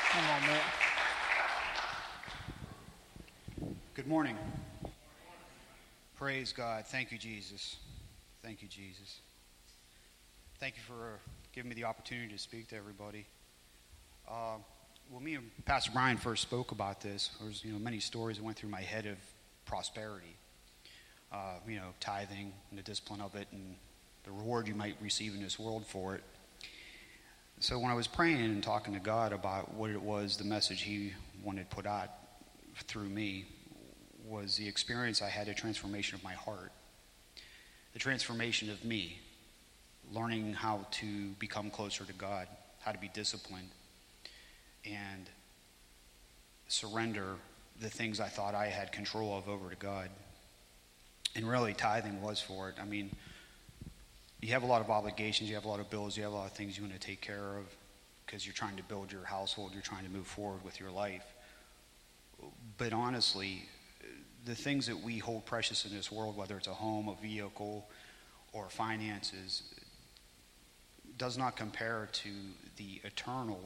Come 0.10 0.24
on, 0.30 0.42
Matt. 0.48 0.64
Good 3.94 4.08
morning. 4.08 4.38
Praise 6.18 6.52
God. 6.52 6.84
Thank 6.88 7.12
you, 7.12 7.20
Jesus. 7.20 7.76
Thank 8.42 8.64
you, 8.64 8.68
Jesus. 8.68 9.20
Thank 10.60 10.76
you 10.76 10.82
for 10.82 11.20
giving 11.54 11.70
me 11.70 11.76
the 11.76 11.84
opportunity 11.84 12.34
to 12.34 12.40
speak 12.40 12.70
to 12.70 12.76
everybody. 12.76 13.28
Uh, 14.28 14.56
well, 15.12 15.22
me 15.22 15.36
and 15.36 15.52
Pastor 15.66 15.92
Brian 15.94 16.18
first 16.18 16.42
spoke 16.42 16.72
about 16.72 17.02
this. 17.02 17.30
There 17.38 17.48
was, 17.48 17.64
you 17.64 17.72
know, 17.72 17.78
many 17.78 18.00
stories 18.00 18.38
that 18.38 18.44
went 18.44 18.58
through 18.58 18.72
my 18.72 18.82
head 18.82 19.06
of 19.06 19.18
prosperity. 19.68 20.36
Uh, 21.32 21.60
you 21.68 21.76
know, 21.76 21.94
tithing 22.00 22.52
and 22.72 22.80
the 22.80 22.84
discipline 22.84 23.22
of 23.22 23.36
it, 23.36 23.48
and 23.52 23.76
the 24.24 24.32
reward 24.32 24.68
you 24.68 24.74
might 24.74 24.96
receive 25.00 25.36
in 25.36 25.44
this 25.44 25.60
world 25.60 25.86
for 25.86 26.16
it. 26.16 26.24
So 27.60 27.78
when 27.78 27.92
I 27.92 27.94
was 27.94 28.08
praying 28.08 28.42
and 28.42 28.64
talking 28.64 28.96
to 28.96 29.00
God 29.00 29.34
about 29.34 29.72
what 29.76 29.92
it 29.92 30.02
was, 30.02 30.36
the 30.38 30.46
message 30.46 30.82
He 30.82 31.14
wanted 31.44 31.70
put 31.70 31.86
out 31.86 32.10
through 32.88 33.10
me, 33.10 33.46
was 34.28 34.58
the 34.58 34.68
experience 34.68 35.22
I 35.22 35.30
had 35.30 35.48
a 35.48 35.54
transformation 35.54 36.16
of 36.16 36.24
my 36.24 36.34
heart, 36.34 36.72
the 37.94 38.00
transformation 38.00 38.70
of 38.70 38.84
me, 38.84 39.20
learning 40.14 40.54
how 40.54 40.86
to 40.92 41.30
become 41.40 41.70
closer 41.70 42.04
to 42.04 42.14
God, 42.14 42.48
how 42.82 42.92
to 42.92 42.98
be 42.98 43.10
disciplined, 43.14 43.70
and 44.86 45.30
surrender 46.68 47.36
the 47.80 47.90
things 47.90 48.20
I 48.20 48.28
thought 48.28 48.56
I 48.56 48.68
had 48.68 48.92
control 48.92 49.38
of 49.38 49.48
over 49.48 49.70
to 49.70 49.76
God. 49.76 50.10
And 51.36 51.48
really, 51.48 51.74
tithing 51.74 52.22
was 52.22 52.42
for 52.42 52.70
it. 52.70 52.76
I 52.82 52.86
mean, 52.86 53.16
you 54.42 54.50
have 54.50 54.64
a 54.64 54.68
lot 54.68 54.82
of 54.82 54.90
obligations, 54.90 55.50
you 55.50 55.56
have 55.56 55.66
a 55.66 55.68
lot 55.68 55.80
of 55.80 55.90
bills, 55.90 56.18
you 56.18 56.24
have 56.24 56.32
a 56.32 56.36
lot 56.36 56.48
of 56.48 56.54
things 56.54 56.78
you 56.78 56.84
want 56.84 57.00
to 57.00 57.00
take 57.00 57.22
care 57.22 57.58
of 57.58 57.66
because 58.26 58.46
you're 58.46 58.54
trying 58.54 58.76
to 58.76 58.84
build 58.84 59.12
your 59.12 59.24
household, 59.24 59.72
you're 59.74 59.82
trying 59.82 60.04
to 60.04 60.12
move 60.12 60.28
forward 60.28 60.64
with 60.64 60.80
your 60.80 60.92
life. 60.92 61.26
But 62.78 62.94
honestly, 62.94 63.68
the 64.48 64.56
things 64.56 64.88
that 64.88 65.04
we 65.04 65.18
hold 65.18 65.46
precious 65.46 65.86
in 65.86 65.94
this 65.94 66.10
world, 66.10 66.38
whether 66.38 66.58
it's 66.58 66.68
a 66.68 66.74
home, 66.74 67.10
a 67.10 67.22
vehicle, 67.22 67.86
or 68.54 68.70
finances, 68.70 69.64
does 71.18 71.38
not 71.38 71.58
compare 71.58 72.08
to 72.14 72.30
the 72.78 73.02
eternal 73.04 73.60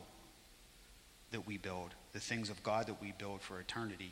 that 1.29 1.45
we 1.45 1.57
build, 1.57 1.93
the 2.13 2.19
things 2.19 2.49
of 2.49 2.61
God 2.63 2.87
that 2.87 2.99
we 2.99 3.13
build 3.17 3.41
for 3.41 3.59
eternity. 3.59 4.11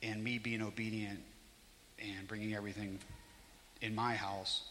And 0.00 0.22
me 0.22 0.38
being 0.38 0.62
obedient 0.62 1.18
and 1.98 2.28
bringing 2.28 2.54
everything 2.54 3.00
in 3.82 3.94
my 3.94 4.14
house 4.14 4.62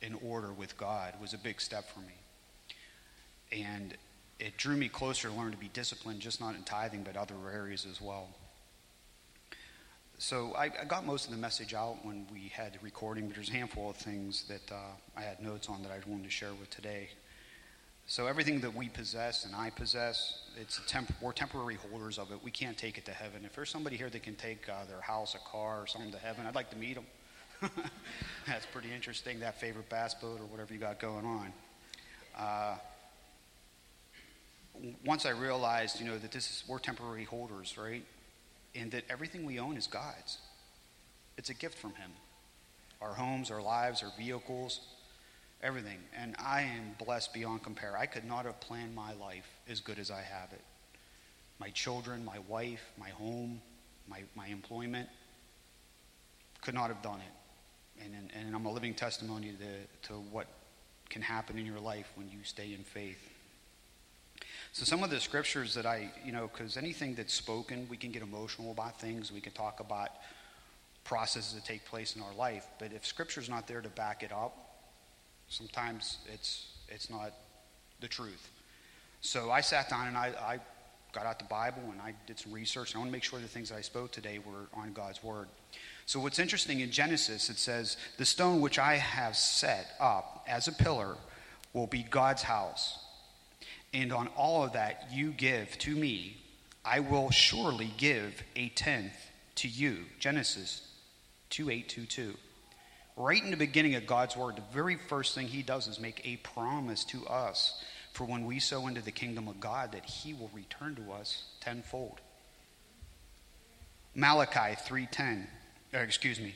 in 0.00 0.18
order 0.26 0.52
with 0.52 0.76
God 0.76 1.14
was 1.20 1.34
a 1.34 1.38
big 1.38 1.60
step 1.60 1.88
for 1.88 2.00
me. 2.00 3.62
And 3.64 3.94
it 4.40 4.56
drew 4.56 4.76
me 4.76 4.88
closer 4.88 5.28
to 5.28 5.34
learn 5.34 5.52
to 5.52 5.56
be 5.56 5.70
disciplined, 5.72 6.18
just 6.18 6.40
not 6.40 6.56
in 6.56 6.64
tithing, 6.64 7.04
but 7.04 7.16
other 7.16 7.36
areas 7.52 7.86
as 7.88 8.00
well. 8.00 8.28
So 10.22 10.54
I, 10.56 10.66
I 10.66 10.84
got 10.86 11.04
most 11.04 11.24
of 11.24 11.32
the 11.32 11.36
message 11.36 11.74
out 11.74 11.96
when 12.04 12.28
we 12.32 12.42
had 12.54 12.74
the 12.74 12.78
recording, 12.80 13.26
but 13.26 13.34
there's 13.34 13.48
a 13.48 13.54
handful 13.54 13.90
of 13.90 13.96
things 13.96 14.44
that 14.44 14.72
uh, 14.72 14.76
I 15.16 15.22
had 15.22 15.42
notes 15.42 15.68
on 15.68 15.82
that 15.82 15.90
I 15.90 15.98
wanted 16.08 16.22
to 16.22 16.30
share 16.30 16.54
with 16.54 16.70
today. 16.70 17.08
So 18.06 18.28
everything 18.28 18.60
that 18.60 18.72
we 18.72 18.88
possess 18.88 19.44
and 19.44 19.52
I 19.52 19.70
possess, 19.70 20.42
it's 20.56 20.80
temp- 20.86 21.12
we're 21.20 21.32
temporary 21.32 21.74
holders 21.74 22.20
of 22.20 22.30
it. 22.30 22.38
We 22.40 22.52
can't 22.52 22.78
take 22.78 22.98
it 22.98 23.04
to 23.06 23.10
heaven. 23.10 23.44
If 23.44 23.56
there's 23.56 23.68
somebody 23.68 23.96
here 23.96 24.08
that 24.10 24.22
can 24.22 24.36
take 24.36 24.68
uh, 24.68 24.84
their 24.88 25.00
house, 25.00 25.34
a 25.34 25.38
car, 25.38 25.82
or 25.82 25.88
something 25.88 26.12
to 26.12 26.18
heaven, 26.18 26.46
I'd 26.46 26.54
like 26.54 26.70
to 26.70 26.78
meet 26.78 26.94
them. 26.94 27.06
That's 28.46 28.66
pretty 28.66 28.92
interesting. 28.94 29.40
That 29.40 29.58
favorite 29.58 29.88
bass 29.88 30.14
boat 30.14 30.38
or 30.38 30.46
whatever 30.46 30.72
you 30.72 30.78
got 30.78 31.00
going 31.00 31.26
on. 31.26 31.52
Uh, 32.38 32.74
once 35.04 35.26
I 35.26 35.30
realized, 35.30 35.98
you 35.98 36.06
know, 36.06 36.16
that 36.16 36.30
this 36.30 36.48
is 36.48 36.64
we're 36.68 36.78
temporary 36.78 37.24
holders, 37.24 37.76
right? 37.76 38.04
And 38.74 38.90
that 38.92 39.04
everything 39.08 39.44
we 39.44 39.58
own 39.58 39.76
is 39.76 39.86
God's. 39.86 40.38
It's 41.36 41.50
a 41.50 41.54
gift 41.54 41.78
from 41.78 41.94
Him. 41.94 42.10
Our 43.00 43.14
homes, 43.14 43.50
our 43.50 43.62
lives, 43.62 44.02
our 44.02 44.12
vehicles, 44.18 44.80
everything. 45.62 45.98
And 46.16 46.34
I 46.38 46.62
am 46.62 46.94
blessed 47.04 47.32
beyond 47.32 47.62
compare. 47.62 47.96
I 47.96 48.06
could 48.06 48.24
not 48.24 48.44
have 48.44 48.60
planned 48.60 48.94
my 48.94 49.12
life 49.14 49.48
as 49.68 49.80
good 49.80 49.98
as 49.98 50.10
I 50.10 50.22
have 50.22 50.52
it. 50.52 50.62
My 51.58 51.70
children, 51.70 52.24
my 52.24 52.38
wife, 52.48 52.82
my 52.98 53.10
home, 53.10 53.60
my, 54.08 54.22
my 54.34 54.46
employment, 54.46 55.08
could 56.60 56.74
not 56.74 56.88
have 56.88 57.02
done 57.02 57.20
it. 57.20 58.04
And, 58.04 58.14
and, 58.14 58.30
and 58.34 58.54
I'm 58.54 58.66
a 58.66 58.72
living 58.72 58.94
testimony 58.94 59.52
to, 59.52 60.08
to 60.08 60.14
what 60.14 60.46
can 61.08 61.22
happen 61.22 61.58
in 61.58 61.66
your 61.66 61.78
life 61.78 62.10
when 62.14 62.28
you 62.30 62.38
stay 62.42 62.72
in 62.72 62.82
faith. 62.84 63.31
So 64.72 64.86
some 64.86 65.04
of 65.04 65.10
the 65.10 65.20
scriptures 65.20 65.74
that 65.74 65.84
I, 65.84 66.10
you 66.24 66.32
know, 66.32 66.48
because 66.48 66.78
anything 66.78 67.14
that's 67.14 67.34
spoken, 67.34 67.86
we 67.90 67.98
can 67.98 68.10
get 68.10 68.22
emotional 68.22 68.70
about 68.72 68.98
things. 68.98 69.30
We 69.30 69.42
can 69.42 69.52
talk 69.52 69.80
about 69.80 70.08
processes 71.04 71.52
that 71.54 71.64
take 71.66 71.84
place 71.84 72.16
in 72.16 72.22
our 72.22 72.32
life. 72.32 72.66
But 72.78 72.92
if 72.94 73.04
scripture's 73.04 73.50
not 73.50 73.68
there 73.68 73.82
to 73.82 73.90
back 73.90 74.22
it 74.22 74.32
up, 74.32 74.56
sometimes 75.48 76.18
it's 76.32 76.68
it's 76.88 77.10
not 77.10 77.32
the 78.00 78.08
truth. 78.08 78.50
So 79.20 79.50
I 79.50 79.60
sat 79.60 79.90
down 79.90 80.08
and 80.08 80.16
I, 80.16 80.32
I 80.40 80.58
got 81.12 81.26
out 81.26 81.38
the 81.38 81.44
Bible 81.44 81.82
and 81.90 82.00
I 82.00 82.14
did 82.26 82.38
some 82.38 82.52
research. 82.52 82.92
And 82.92 82.96
I 82.96 82.98
want 83.00 83.10
to 83.10 83.12
make 83.12 83.24
sure 83.24 83.40
the 83.40 83.46
things 83.48 83.68
that 83.68 83.76
I 83.76 83.82
spoke 83.82 84.10
today 84.10 84.38
were 84.38 84.68
on 84.74 84.94
God's 84.94 85.22
word. 85.22 85.48
So 86.06 86.18
what's 86.18 86.38
interesting 86.38 86.80
in 86.80 86.90
Genesis, 86.90 87.50
it 87.50 87.58
says, 87.58 87.98
"The 88.16 88.24
stone 88.24 88.62
which 88.62 88.78
I 88.78 88.96
have 88.96 89.36
set 89.36 89.94
up 90.00 90.44
as 90.48 90.66
a 90.66 90.72
pillar 90.72 91.18
will 91.74 91.86
be 91.86 92.02
God's 92.04 92.42
house." 92.42 92.98
And 93.92 94.12
on 94.12 94.28
all 94.28 94.64
of 94.64 94.72
that 94.72 95.08
you 95.12 95.30
give 95.32 95.78
to 95.78 95.94
me, 95.94 96.36
I 96.84 97.00
will 97.00 97.30
surely 97.30 97.92
give 97.96 98.42
a 98.56 98.68
tenth 98.70 99.14
to 99.56 99.68
you. 99.68 100.04
Genesis 100.18 100.88
2822. 101.50 102.34
Right 103.16 103.42
in 103.42 103.50
the 103.50 103.56
beginning 103.56 103.94
of 103.94 104.06
God's 104.06 104.36
word, 104.36 104.56
the 104.56 104.62
very 104.72 104.96
first 104.96 105.34
thing 105.34 105.46
he 105.46 105.62
does 105.62 105.86
is 105.86 106.00
make 106.00 106.22
a 106.24 106.36
promise 106.36 107.04
to 107.04 107.26
us 107.26 107.82
for 108.12 108.24
when 108.24 108.46
we 108.46 108.58
sow 108.58 108.86
into 108.86 109.02
the 109.02 109.10
kingdom 109.10 109.48
of 109.48 109.60
God 109.60 109.92
that 109.92 110.04
he 110.04 110.32
will 110.32 110.50
return 110.54 110.94
to 110.96 111.12
us 111.12 111.44
tenfold. 111.60 112.20
Malachi 114.14 114.76
3:10. 114.76 115.46
Uh, 115.94 115.98
excuse 115.98 116.40
me. 116.40 116.54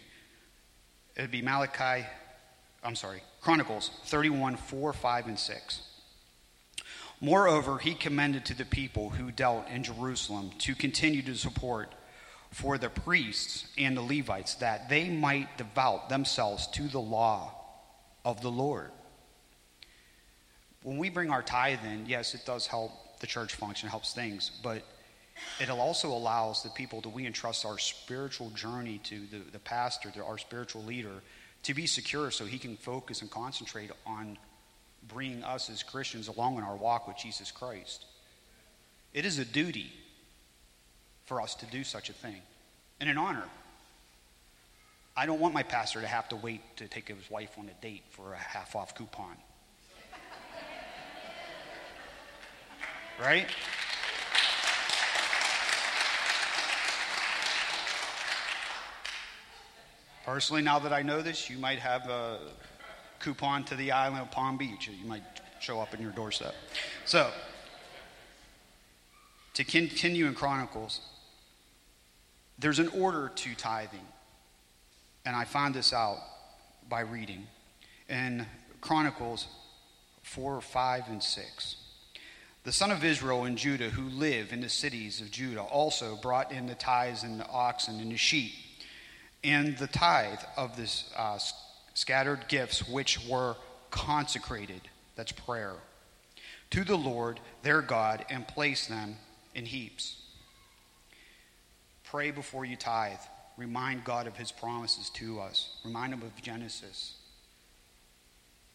It 1.14 1.22
would 1.22 1.30
be 1.30 1.42
Malachi, 1.42 2.06
I'm 2.82 2.94
sorry, 2.94 3.22
Chronicles 3.40 3.90
31, 4.04 4.56
4, 4.56 4.92
5, 4.92 5.26
and 5.26 5.38
6. 5.38 5.82
Moreover, 7.20 7.78
he 7.78 7.94
commended 7.94 8.44
to 8.46 8.54
the 8.54 8.64
people 8.64 9.10
who 9.10 9.30
dealt 9.30 9.68
in 9.68 9.82
Jerusalem 9.82 10.50
to 10.58 10.74
continue 10.74 11.22
to 11.22 11.34
support 11.34 11.94
for 12.50 12.78
the 12.78 12.90
priests 12.90 13.66
and 13.78 13.96
the 13.96 14.02
Levites 14.02 14.56
that 14.56 14.88
they 14.88 15.08
might 15.08 15.56
devote 15.56 16.08
themselves 16.08 16.66
to 16.68 16.88
the 16.88 17.00
law 17.00 17.52
of 18.24 18.42
the 18.42 18.50
Lord. 18.50 18.90
When 20.82 20.98
we 20.98 21.10
bring 21.10 21.30
our 21.30 21.42
tithe 21.42 21.84
in, 21.84 22.06
yes, 22.06 22.34
it 22.34 22.44
does 22.44 22.66
help 22.66 23.18
the 23.20 23.26
church 23.26 23.54
function, 23.54 23.88
helps 23.88 24.12
things, 24.12 24.50
but 24.62 24.82
it 25.60 25.70
also 25.70 26.08
allows 26.08 26.62
the 26.62 26.70
people 26.70 27.00
that 27.00 27.08
we 27.08 27.26
entrust 27.26 27.64
our 27.64 27.78
spiritual 27.78 28.50
journey 28.50 28.98
to, 29.04 29.26
the, 29.26 29.38
the 29.52 29.58
pastor, 29.58 30.10
to 30.10 30.24
our 30.24 30.38
spiritual 30.38 30.82
leader, 30.84 31.22
to 31.62 31.74
be 31.74 31.86
secure 31.86 32.30
so 32.30 32.44
he 32.44 32.58
can 32.58 32.76
focus 32.76 33.22
and 33.22 33.30
concentrate 33.30 33.90
on 34.06 34.38
bringing 35.08 35.44
us 35.44 35.70
as 35.70 35.82
Christians 35.82 36.28
along 36.28 36.58
in 36.58 36.64
our 36.64 36.76
walk 36.76 37.06
with 37.06 37.16
Jesus 37.16 37.50
Christ. 37.50 38.04
It 39.14 39.24
is 39.24 39.38
a 39.38 39.44
duty 39.44 39.92
for 41.24 41.40
us 41.40 41.54
to 41.56 41.66
do 41.66 41.84
such 41.84 42.10
a 42.10 42.12
thing 42.12 42.40
and 43.00 43.08
an 43.08 43.18
honor. 43.18 43.44
I 45.16 45.26
don't 45.26 45.40
want 45.40 45.54
my 45.54 45.62
pastor 45.62 46.00
to 46.00 46.06
have 46.06 46.28
to 46.28 46.36
wait 46.36 46.60
to 46.76 46.88
take 46.88 47.08
his 47.08 47.30
wife 47.30 47.50
on 47.58 47.68
a 47.68 47.82
date 47.82 48.02
for 48.10 48.34
a 48.34 48.38
half 48.38 48.76
off 48.76 48.94
coupon. 48.94 49.36
right? 53.20 53.46
Personally, 60.26 60.60
now 60.60 60.78
that 60.80 60.92
I 60.92 61.02
know 61.02 61.22
this, 61.22 61.48
you 61.48 61.56
might 61.56 61.78
have 61.78 62.08
a 62.08 62.40
coupon 63.26 63.64
to 63.64 63.74
the 63.74 63.90
island 63.90 64.22
of 64.22 64.30
Palm 64.30 64.56
Beach. 64.56 64.88
You 64.88 65.04
might 65.04 65.24
show 65.58 65.80
up 65.80 65.92
in 65.92 66.00
your 66.00 66.12
doorstep. 66.12 66.54
So, 67.06 67.28
to 69.54 69.64
continue 69.64 70.26
in 70.26 70.34
Chronicles, 70.34 71.00
there's 72.56 72.78
an 72.78 72.86
order 72.88 73.32
to 73.34 73.54
tithing. 73.56 74.06
And 75.24 75.34
I 75.34 75.44
found 75.44 75.74
this 75.74 75.92
out 75.92 76.18
by 76.88 77.00
reading 77.00 77.48
in 78.08 78.46
Chronicles 78.80 79.48
4, 80.22 80.60
5, 80.60 81.02
and 81.08 81.20
6. 81.20 81.76
The 82.62 82.70
son 82.70 82.92
of 82.92 83.04
Israel 83.04 83.42
and 83.42 83.58
Judah 83.58 83.90
who 83.90 84.08
live 84.08 84.52
in 84.52 84.60
the 84.60 84.68
cities 84.68 85.20
of 85.20 85.32
Judah 85.32 85.62
also 85.62 86.14
brought 86.14 86.52
in 86.52 86.68
the 86.68 86.76
tithes 86.76 87.24
and 87.24 87.40
the 87.40 87.48
oxen 87.48 87.98
and 87.98 88.12
the 88.12 88.16
sheep 88.16 88.52
and 89.42 89.76
the 89.78 89.88
tithe 89.88 90.38
of 90.56 90.76
this 90.76 91.12
uh, 91.16 91.38
scattered 91.96 92.46
gifts 92.46 92.86
which 92.86 93.26
were 93.26 93.56
consecrated. 93.90 94.82
That's 95.14 95.32
prayer. 95.32 95.72
To 96.70 96.84
the 96.84 96.96
Lord 96.96 97.40
their 97.62 97.80
God 97.80 98.24
and 98.28 98.46
place 98.46 98.86
them 98.86 99.16
in 99.54 99.64
heaps. 99.64 100.20
Pray 102.04 102.30
before 102.30 102.66
you 102.66 102.76
tithe. 102.76 103.18
Remind 103.56 104.04
God 104.04 104.26
of 104.26 104.36
his 104.36 104.52
promises 104.52 105.08
to 105.10 105.40
us. 105.40 105.78
Remind 105.86 106.12
him 106.12 106.20
of 106.20 106.42
Genesis. 106.42 107.14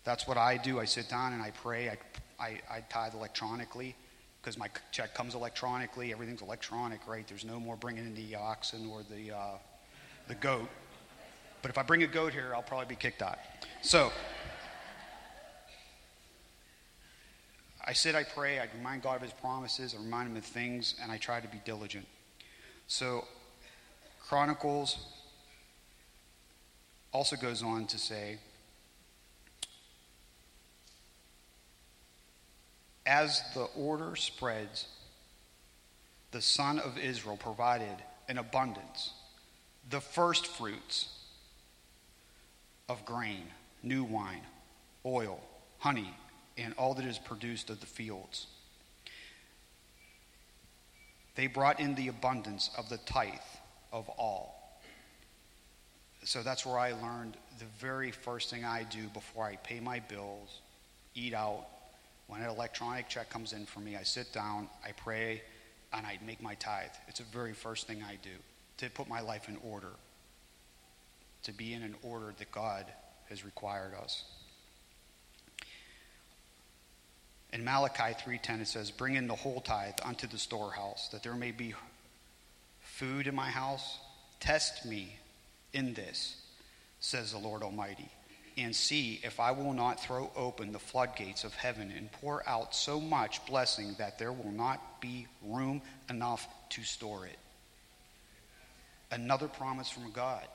That's 0.04 0.28
what 0.28 0.38
I 0.38 0.58
do. 0.58 0.80
I 0.80 0.86
sit 0.86 1.08
down 1.08 1.34
and 1.34 1.44
I 1.44 1.52
pray. 1.52 1.90
I, 1.90 1.98
I, 2.44 2.60
I 2.72 2.82
tithe 2.90 3.14
electronically 3.14 3.96
because 4.42 4.58
my 4.58 4.68
check 4.92 5.14
comes 5.14 5.36
electronically. 5.36 6.12
Everything's 6.12 6.42
electronic, 6.42 7.08
right? 7.08 7.28
There's 7.28 7.46
no 7.46 7.60
more 7.60 7.76
bringing 7.76 8.04
in 8.04 8.16
the 8.16 8.34
oxen 8.34 8.90
or 8.90 9.04
the, 9.04 9.36
uh, 9.36 9.58
the 10.28 10.36
goat. 10.36 10.68
But 11.62 11.70
if 11.70 11.78
I 11.78 11.84
bring 11.84 12.04
a 12.04 12.08
goat 12.08 12.34
here, 12.34 12.54
I'll 12.56 12.64
probably 12.64 12.88
be 12.88 12.96
kicked 12.96 13.22
out. 13.22 13.38
So, 13.82 14.12
I 17.84 17.94
sit, 17.94 18.16
I 18.16 18.24
pray, 18.24 18.60
I 18.60 18.68
remind 18.78 19.04
God 19.04 19.18
of 19.18 19.22
his 19.22 19.34
promises, 19.34 19.96
I 19.96 20.02
remind 20.02 20.30
him 20.30 20.38
of 20.38 20.46
things, 20.46 20.96
and 21.02 21.12
I 21.12 21.18
try 21.18 21.40
to 21.40 21.48
be 21.48 21.60
diligent. 21.66 22.08
So, 22.88 23.26
Chronicles 24.20 24.98
also 27.12 27.36
goes 27.36 27.62
on 27.64 27.86
to 27.88 27.98
say, 27.98 28.38
As 33.06 33.42
the 33.56 33.64
order 33.76 34.16
spreads, 34.16 34.88
the 36.32 36.42
son 36.42 36.80
of 36.80 36.98
Israel 36.98 37.36
provided 37.36 37.96
an 38.30 38.38
abundance, 38.38 39.12
the 39.90 40.00
first 40.00 40.48
fruits 40.48 41.10
of 42.92 43.06
grain, 43.06 43.46
new 43.84 44.04
wine, 44.04 44.42
oil, 45.06 45.40
honey, 45.80 46.14
and 46.58 46.74
all 46.78 46.94
that 46.94 47.06
is 47.06 47.18
produced 47.18 47.70
of 47.70 47.80
the 47.80 47.86
fields. 47.86 48.48
They 51.36 51.48
brought 51.48 51.80
in 51.80 51.96
the 51.96 52.10
abundance 52.10 52.70
of 52.78 52.90
the 52.90 52.98
tithe 52.98 53.32
of 53.94 54.10
all. 54.10 54.78
So 56.26 56.44
that's 56.44 56.66
where 56.66 56.78
I 56.78 56.92
learned 56.92 57.38
the 57.60 57.66
very 57.80 58.12
first 58.12 58.50
thing 58.50 58.66
I 58.66 58.84
do 58.84 59.08
before 59.14 59.46
I 59.46 59.56
pay 59.56 59.80
my 59.80 60.00
bills, 60.00 60.60
eat 61.16 61.34
out, 61.34 61.66
when 62.28 62.42
an 62.42 62.50
electronic 62.50 63.08
check 63.08 63.30
comes 63.30 63.54
in 63.54 63.66
for 63.66 63.80
me, 63.80 63.96
I 63.96 64.04
sit 64.04 64.34
down, 64.34 64.68
I 64.86 64.92
pray, 64.92 65.42
and 65.94 66.06
I 66.06 66.20
make 66.28 66.42
my 66.42 66.56
tithe. 66.56 66.92
It's 67.08 67.20
the 67.20 67.26
very 67.32 67.54
first 67.54 67.88
thing 67.88 68.04
I 68.04 68.18
do 68.22 68.30
to 68.78 68.90
put 68.90 69.08
my 69.08 69.22
life 69.22 69.48
in 69.48 69.58
order, 69.64 69.92
to 71.44 71.52
be 71.52 71.74
in 71.74 71.84
an 71.84 71.96
order 72.04 72.34
that 72.38 72.52
God 72.52 72.86
has 73.30 73.44
required 73.44 73.94
us. 73.96 74.24
In 77.52 77.64
Malachi 77.64 78.14
3:10 78.14 78.62
it 78.62 78.68
says, 78.68 78.92
"Bring 78.92 79.16
in 79.16 79.28
the 79.28 79.36
whole 79.36 79.62
tithe 79.62 80.00
unto 80.04 80.28
the 80.28 80.38
storehouse, 80.38 81.10
that 81.10 81.24
there 81.24 81.36
may 81.36 81.52
be 81.52 81.76
food 82.82 83.28
in 83.28 83.36
my 83.36 83.50
house. 83.50 84.00
Test 84.40 84.86
me 84.86 85.18
in 85.74 85.94
this," 85.94 86.36
says 87.00 87.32
the 87.32 87.38
Lord 87.38 87.64
Almighty 87.64 88.10
and 88.58 88.76
see 88.76 89.20
if 89.24 89.40
I 89.40 89.52
will 89.52 89.74
not 89.74 90.00
throw 90.02 90.32
open 90.36 90.72
the 90.72 90.80
floodgates 90.80 91.44
of 91.44 91.54
heaven 91.54 91.92
and 91.92 92.12
pour 92.12 92.48
out 92.48 92.76
so 92.76 93.00
much 93.00 93.46
blessing 93.46 93.96
that 93.96 94.20
there 94.20 94.34
will 94.34 94.52
not 94.52 95.00
be 95.00 95.28
room 95.42 95.82
enough 96.10 96.48
to 96.70 96.84
store 96.84 97.26
it. 97.26 97.40
Another 99.10 99.48
promise 99.48 99.90
from 99.90 100.12
God 100.12 100.48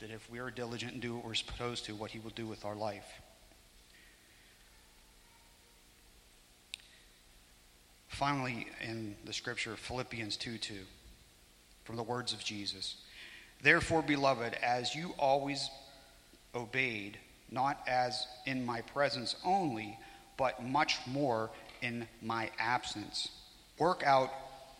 that 0.00 0.10
if 0.10 0.30
we 0.30 0.38
are 0.38 0.50
diligent 0.50 0.92
and 0.92 1.02
do 1.02 1.14
what 1.14 1.24
we're 1.24 1.34
supposed 1.34 1.84
to, 1.86 1.94
what 1.94 2.10
He 2.10 2.20
will 2.20 2.30
do 2.30 2.46
with 2.46 2.64
our 2.64 2.76
life. 2.76 3.06
Finally, 8.08 8.66
in 8.80 9.14
the 9.24 9.32
scripture, 9.32 9.76
Philippians 9.76 10.36
2 10.36 10.58
2, 10.58 10.74
from 11.84 11.96
the 11.96 12.02
words 12.02 12.32
of 12.32 12.42
Jesus. 12.42 12.96
Therefore, 13.62 14.02
beloved, 14.02 14.54
as 14.54 14.94
you 14.94 15.14
always 15.18 15.70
obeyed, 16.54 17.18
not 17.50 17.80
as 17.86 18.26
in 18.46 18.64
my 18.64 18.80
presence 18.82 19.36
only, 19.44 19.98
but 20.36 20.62
much 20.64 20.98
more 21.06 21.50
in 21.82 22.06
my 22.22 22.50
absence. 22.58 23.28
Work 23.78 24.02
out 24.04 24.32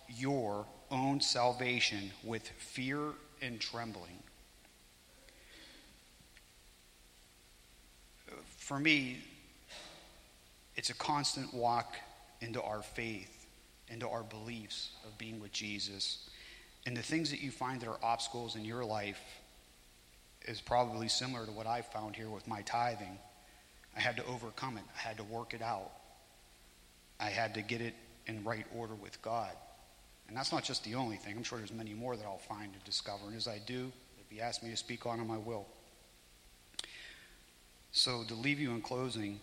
your 0.08 0.64
own 0.90 1.20
salvation 1.20 2.10
with 2.24 2.48
fear 2.58 3.12
and 3.42 3.60
trembling. 3.60 4.22
For 8.68 8.78
me, 8.78 9.16
it's 10.76 10.90
a 10.90 10.94
constant 10.94 11.54
walk 11.54 11.96
into 12.42 12.60
our 12.60 12.82
faith, 12.82 13.46
into 13.88 14.06
our 14.06 14.22
beliefs 14.22 14.90
of 15.06 15.16
being 15.16 15.40
with 15.40 15.52
Jesus. 15.52 16.28
And 16.84 16.94
the 16.94 17.00
things 17.00 17.30
that 17.30 17.40
you 17.40 17.50
find 17.50 17.80
that 17.80 17.88
are 17.88 17.96
obstacles 18.02 18.56
in 18.56 18.66
your 18.66 18.84
life 18.84 19.22
is 20.42 20.60
probably 20.60 21.08
similar 21.08 21.46
to 21.46 21.50
what 21.50 21.66
I 21.66 21.80
found 21.80 22.14
here 22.14 22.28
with 22.28 22.46
my 22.46 22.60
tithing. 22.60 23.18
I 23.96 24.00
had 24.00 24.18
to 24.18 24.26
overcome 24.26 24.76
it, 24.76 24.84
I 24.94 25.00
had 25.00 25.16
to 25.16 25.24
work 25.24 25.54
it 25.54 25.62
out, 25.62 25.90
I 27.18 27.30
had 27.30 27.54
to 27.54 27.62
get 27.62 27.80
it 27.80 27.94
in 28.26 28.44
right 28.44 28.66
order 28.76 28.94
with 28.94 29.22
God. 29.22 29.52
And 30.28 30.36
that's 30.36 30.52
not 30.52 30.62
just 30.62 30.84
the 30.84 30.94
only 30.94 31.16
thing. 31.16 31.34
I'm 31.38 31.42
sure 31.42 31.56
there's 31.56 31.72
many 31.72 31.94
more 31.94 32.18
that 32.18 32.26
I'll 32.26 32.36
find 32.36 32.70
and 32.70 32.84
discover. 32.84 33.28
And 33.28 33.34
as 33.34 33.48
I 33.48 33.62
do, 33.64 33.90
if 34.20 34.30
He 34.30 34.42
asks 34.42 34.62
me 34.62 34.68
to 34.68 34.76
speak 34.76 35.06
on 35.06 35.16
them, 35.16 35.30
I 35.30 35.38
will. 35.38 35.64
So, 37.98 38.22
to 38.28 38.34
leave 38.34 38.60
you 38.60 38.70
in 38.70 38.80
closing, 38.80 39.40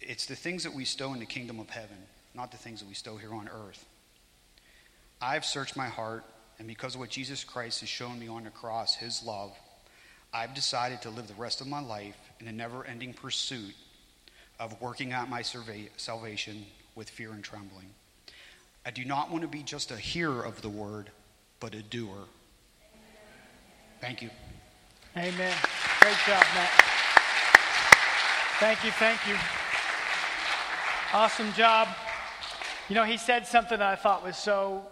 it's 0.00 0.26
the 0.26 0.34
things 0.34 0.64
that 0.64 0.74
we 0.74 0.84
stow 0.84 1.12
in 1.12 1.20
the 1.20 1.26
kingdom 1.26 1.60
of 1.60 1.70
heaven, 1.70 1.96
not 2.34 2.50
the 2.50 2.56
things 2.56 2.80
that 2.80 2.88
we 2.88 2.94
stow 2.94 3.16
here 3.18 3.32
on 3.32 3.48
earth. 3.48 3.86
I've 5.22 5.44
searched 5.44 5.76
my 5.76 5.86
heart 5.86 6.24
and 6.58 6.66
because 6.66 6.94
of 6.94 7.00
what 7.00 7.10
Jesus 7.10 7.44
Christ 7.44 7.78
has 7.80 7.88
shown 7.88 8.18
me 8.18 8.26
on 8.26 8.42
the 8.42 8.50
cross, 8.50 8.96
his 8.96 9.22
love, 9.22 9.52
I've 10.32 10.54
decided 10.54 11.02
to 11.02 11.10
live 11.10 11.28
the 11.28 11.34
rest 11.34 11.60
of 11.60 11.68
my 11.68 11.80
life 11.80 12.18
in 12.40 12.48
a 12.48 12.52
never 12.52 12.84
ending 12.84 13.14
pursuit 13.14 13.76
of 14.58 14.80
working 14.80 15.12
out 15.12 15.30
my 15.30 15.42
salvation 15.42 16.66
with 16.96 17.08
fear 17.08 17.30
and 17.30 17.44
trembling. 17.44 17.90
I 18.84 18.90
do 18.90 19.04
not 19.04 19.30
want 19.30 19.42
to 19.42 19.48
be 19.48 19.62
just 19.62 19.92
a 19.92 19.96
hearer 19.96 20.42
of 20.42 20.62
the 20.62 20.68
word, 20.68 21.10
but 21.60 21.74
a 21.74 21.82
doer. 21.82 22.24
Thank 24.00 24.20
you. 24.20 24.30
Amen. 25.16 25.54
Great 26.00 26.16
job, 26.26 26.44
Matt. 26.56 26.70
Thank 28.58 28.82
you, 28.82 28.90
thank 28.90 29.24
you. 29.28 29.36
Awesome 31.12 31.52
job. 31.52 31.86
You 32.88 32.96
know, 32.96 33.04
he 33.04 33.16
said 33.16 33.46
something 33.46 33.78
that 33.78 33.92
I 33.92 33.94
thought 33.94 34.24
was 34.24 34.36
so 34.36 34.82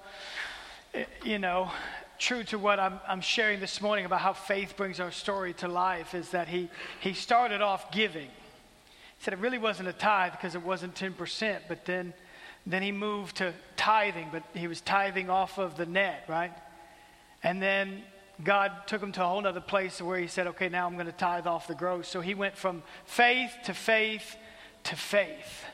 eh, 0.94 1.06
you 1.24 1.40
know, 1.40 1.72
true 2.20 2.44
to 2.44 2.58
what 2.58 2.78
I'm, 2.78 3.00
I'm 3.08 3.20
sharing 3.20 3.58
this 3.58 3.80
morning 3.80 4.04
about 4.04 4.20
how 4.20 4.32
faith 4.32 4.76
brings 4.76 5.00
our 5.00 5.10
story 5.10 5.54
to 5.54 5.66
life 5.66 6.14
is 6.14 6.28
that 6.28 6.46
he, 6.46 6.70
he 7.00 7.14
started 7.14 7.60
off 7.60 7.90
giving. 7.90 8.28
He 8.28 9.24
said 9.24 9.34
it 9.34 9.40
really 9.40 9.58
wasn't 9.58 9.88
a 9.88 9.92
tithe 9.92 10.30
because 10.30 10.54
it 10.54 10.62
wasn't 10.62 10.94
10%, 10.94 11.62
but 11.66 11.84
then, 11.84 12.14
then 12.64 12.82
he 12.82 12.92
moved 12.92 13.38
to 13.38 13.52
tithing, 13.76 14.28
but 14.30 14.44
he 14.54 14.68
was 14.68 14.80
tithing 14.82 15.30
off 15.30 15.58
of 15.58 15.76
the 15.76 15.86
net, 15.86 16.26
right? 16.28 16.52
And 17.42 17.60
then 17.60 18.04
God 18.42 18.72
took 18.86 19.02
him 19.02 19.12
to 19.12 19.24
a 19.24 19.26
whole 19.26 19.46
other 19.46 19.60
place 19.60 20.00
where 20.00 20.18
he 20.18 20.26
said, 20.26 20.48
okay, 20.48 20.68
now 20.68 20.86
I'm 20.86 20.94
going 20.94 21.06
to 21.06 21.12
tithe 21.12 21.46
off 21.46 21.68
the 21.68 21.74
gross. 21.74 22.08
So 22.08 22.20
he 22.20 22.34
went 22.34 22.56
from 22.56 22.82
faith 23.04 23.52
to 23.64 23.74
faith 23.74 24.36
to 24.84 24.96
faith. 24.96 25.64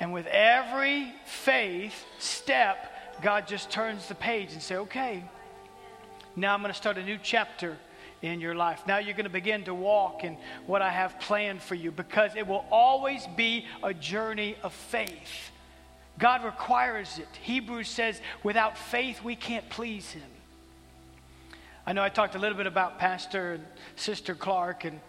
And 0.00 0.12
with 0.12 0.26
every 0.26 1.12
faith 1.26 2.04
step, 2.18 3.20
God 3.22 3.46
just 3.46 3.70
turns 3.70 4.06
the 4.08 4.14
page 4.14 4.52
and 4.52 4.62
say, 4.62 4.76
okay, 4.76 5.24
now 6.36 6.54
I'm 6.54 6.60
going 6.60 6.72
to 6.72 6.78
start 6.78 6.98
a 6.98 7.02
new 7.02 7.18
chapter 7.20 7.76
in 8.22 8.40
your 8.40 8.54
life. 8.54 8.82
Now 8.86 8.98
you're 8.98 9.14
going 9.14 9.24
to 9.24 9.30
begin 9.30 9.64
to 9.64 9.74
walk 9.74 10.24
in 10.24 10.36
what 10.66 10.82
I 10.82 10.90
have 10.90 11.18
planned 11.20 11.62
for 11.62 11.74
you 11.74 11.90
because 11.90 12.36
it 12.36 12.46
will 12.46 12.64
always 12.70 13.26
be 13.36 13.66
a 13.82 13.92
journey 13.92 14.56
of 14.62 14.72
faith. 14.72 15.50
God 16.18 16.44
requires 16.44 17.18
it. 17.18 17.28
Hebrews 17.42 17.88
says, 17.88 18.20
without 18.42 18.76
faith, 18.78 19.22
we 19.22 19.36
can't 19.36 19.68
please 19.68 20.10
Him. 20.10 20.22
I 21.88 21.92
know 21.92 22.02
I 22.02 22.10
talked 22.10 22.34
a 22.34 22.38
little 22.38 22.58
bit 22.58 22.66
about 22.66 22.98
Pastor 22.98 23.54
and 23.54 23.64
Sister 23.96 24.34
Clark 24.34 24.84
and, 24.84 25.00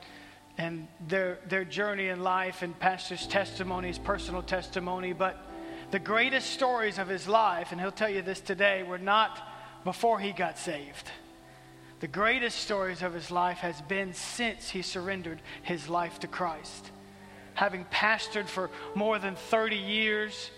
and 0.58 0.88
their, 1.10 1.40
their 1.50 1.66
journey 1.66 2.08
in 2.08 2.24
life 2.24 2.62
and 2.62 2.80
Pastor's 2.80 3.28
testimony, 3.28 3.90
his 3.90 4.00
personal 4.00 4.42
testimony, 4.42 5.12
but 5.12 5.46
the 5.92 6.00
greatest 6.00 6.52
stories 6.52 6.98
of 6.98 7.10
his 7.10 7.28
life, 7.28 7.74
and 7.74 7.82
he'll 7.82 7.92
tell 7.92 8.10
you 8.10 8.22
this 8.22 8.40
today, 8.40 8.84
were 8.84 8.98
not 8.98 9.46
before 9.84 10.22
he 10.22 10.32
got 10.32 10.58
saved. 10.58 11.12
The 12.00 12.08
greatest 12.08 12.60
stories 12.60 13.02
of 13.02 13.14
his 13.14 13.30
life 13.30 13.58
has 13.58 13.82
been 13.82 14.14
since 14.14 14.70
he 14.70 14.82
surrendered 14.82 15.42
his 15.64 15.90
life 15.90 16.22
to 16.22 16.28
Christ. 16.28 16.92
Having 17.56 17.88
pastored 17.92 18.48
for 18.48 18.70
more 18.96 19.20
than 19.20 19.36
30 19.36 19.76
years, 19.76 20.50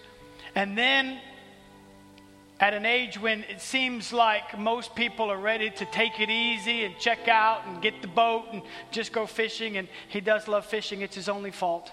and 0.53 0.77
then 0.77 1.17
at 2.61 2.73
an 2.73 2.85
age 2.85 3.19
when 3.19 3.43
it 3.49 3.59
seems 3.59 4.13
like 4.13 4.57
most 4.57 4.95
people 4.95 5.29
are 5.29 5.39
ready 5.39 5.69
to 5.71 5.85
take 5.85 6.19
it 6.21 6.29
easy 6.29 6.85
and 6.85 6.97
check 6.97 7.27
out 7.27 7.65
and 7.67 7.81
get 7.81 8.01
the 8.01 8.07
boat 8.07 8.45
and 8.53 8.61
just 8.91 9.11
go 9.11 9.25
fishing, 9.25 9.75
and 9.77 9.89
he 10.07 10.21
does 10.21 10.47
love 10.47 10.65
fishing, 10.65 11.01
it's 11.01 11.15
his 11.15 11.27
only 11.27 11.51
fault. 11.51 11.91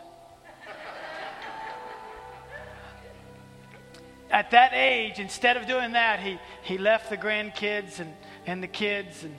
At 4.31 4.50
that 4.50 4.72
age, 4.74 5.18
instead 5.18 5.57
of 5.57 5.66
doing 5.66 5.92
that, 5.92 6.20
he, 6.20 6.38
he 6.62 6.76
left 6.76 7.09
the 7.09 7.16
grandkids 7.16 7.98
and 7.98 8.14
and 8.48 8.62
the 8.62 8.68
kids 8.68 9.24
and 9.24 9.37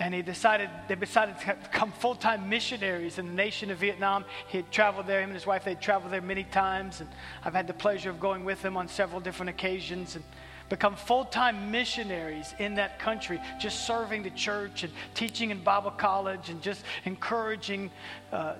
and 0.00 0.12
he 0.12 0.22
decided 0.22 0.68
they 0.88 0.94
decided 0.96 1.38
to 1.40 1.56
become 1.70 1.92
full-time 1.92 2.48
missionaries 2.48 3.18
in 3.18 3.26
the 3.26 3.32
nation 3.32 3.70
of 3.70 3.78
Vietnam. 3.78 4.24
He 4.48 4.58
had 4.58 4.70
traveled 4.72 5.06
there, 5.06 5.20
him 5.20 5.30
and 5.30 5.34
his 5.34 5.46
wife, 5.46 5.64
they'd 5.64 5.80
traveled 5.80 6.12
there 6.12 6.20
many 6.20 6.44
times, 6.44 7.00
and 7.00 7.08
I've 7.44 7.54
had 7.54 7.66
the 7.66 7.74
pleasure 7.74 8.10
of 8.10 8.18
going 8.18 8.44
with 8.44 8.60
them 8.62 8.76
on 8.76 8.88
several 8.88 9.20
different 9.20 9.50
occasions 9.50 10.16
and 10.16 10.24
become 10.68 10.96
full-time 10.96 11.70
missionaries 11.70 12.54
in 12.58 12.74
that 12.74 12.98
country, 12.98 13.40
just 13.60 13.86
serving 13.86 14.22
the 14.22 14.30
church 14.30 14.82
and 14.82 14.92
teaching 15.14 15.50
in 15.50 15.62
Bible 15.62 15.90
college 15.90 16.48
and 16.48 16.60
just 16.62 16.82
encouraging 17.04 17.90
uh, 18.32 18.54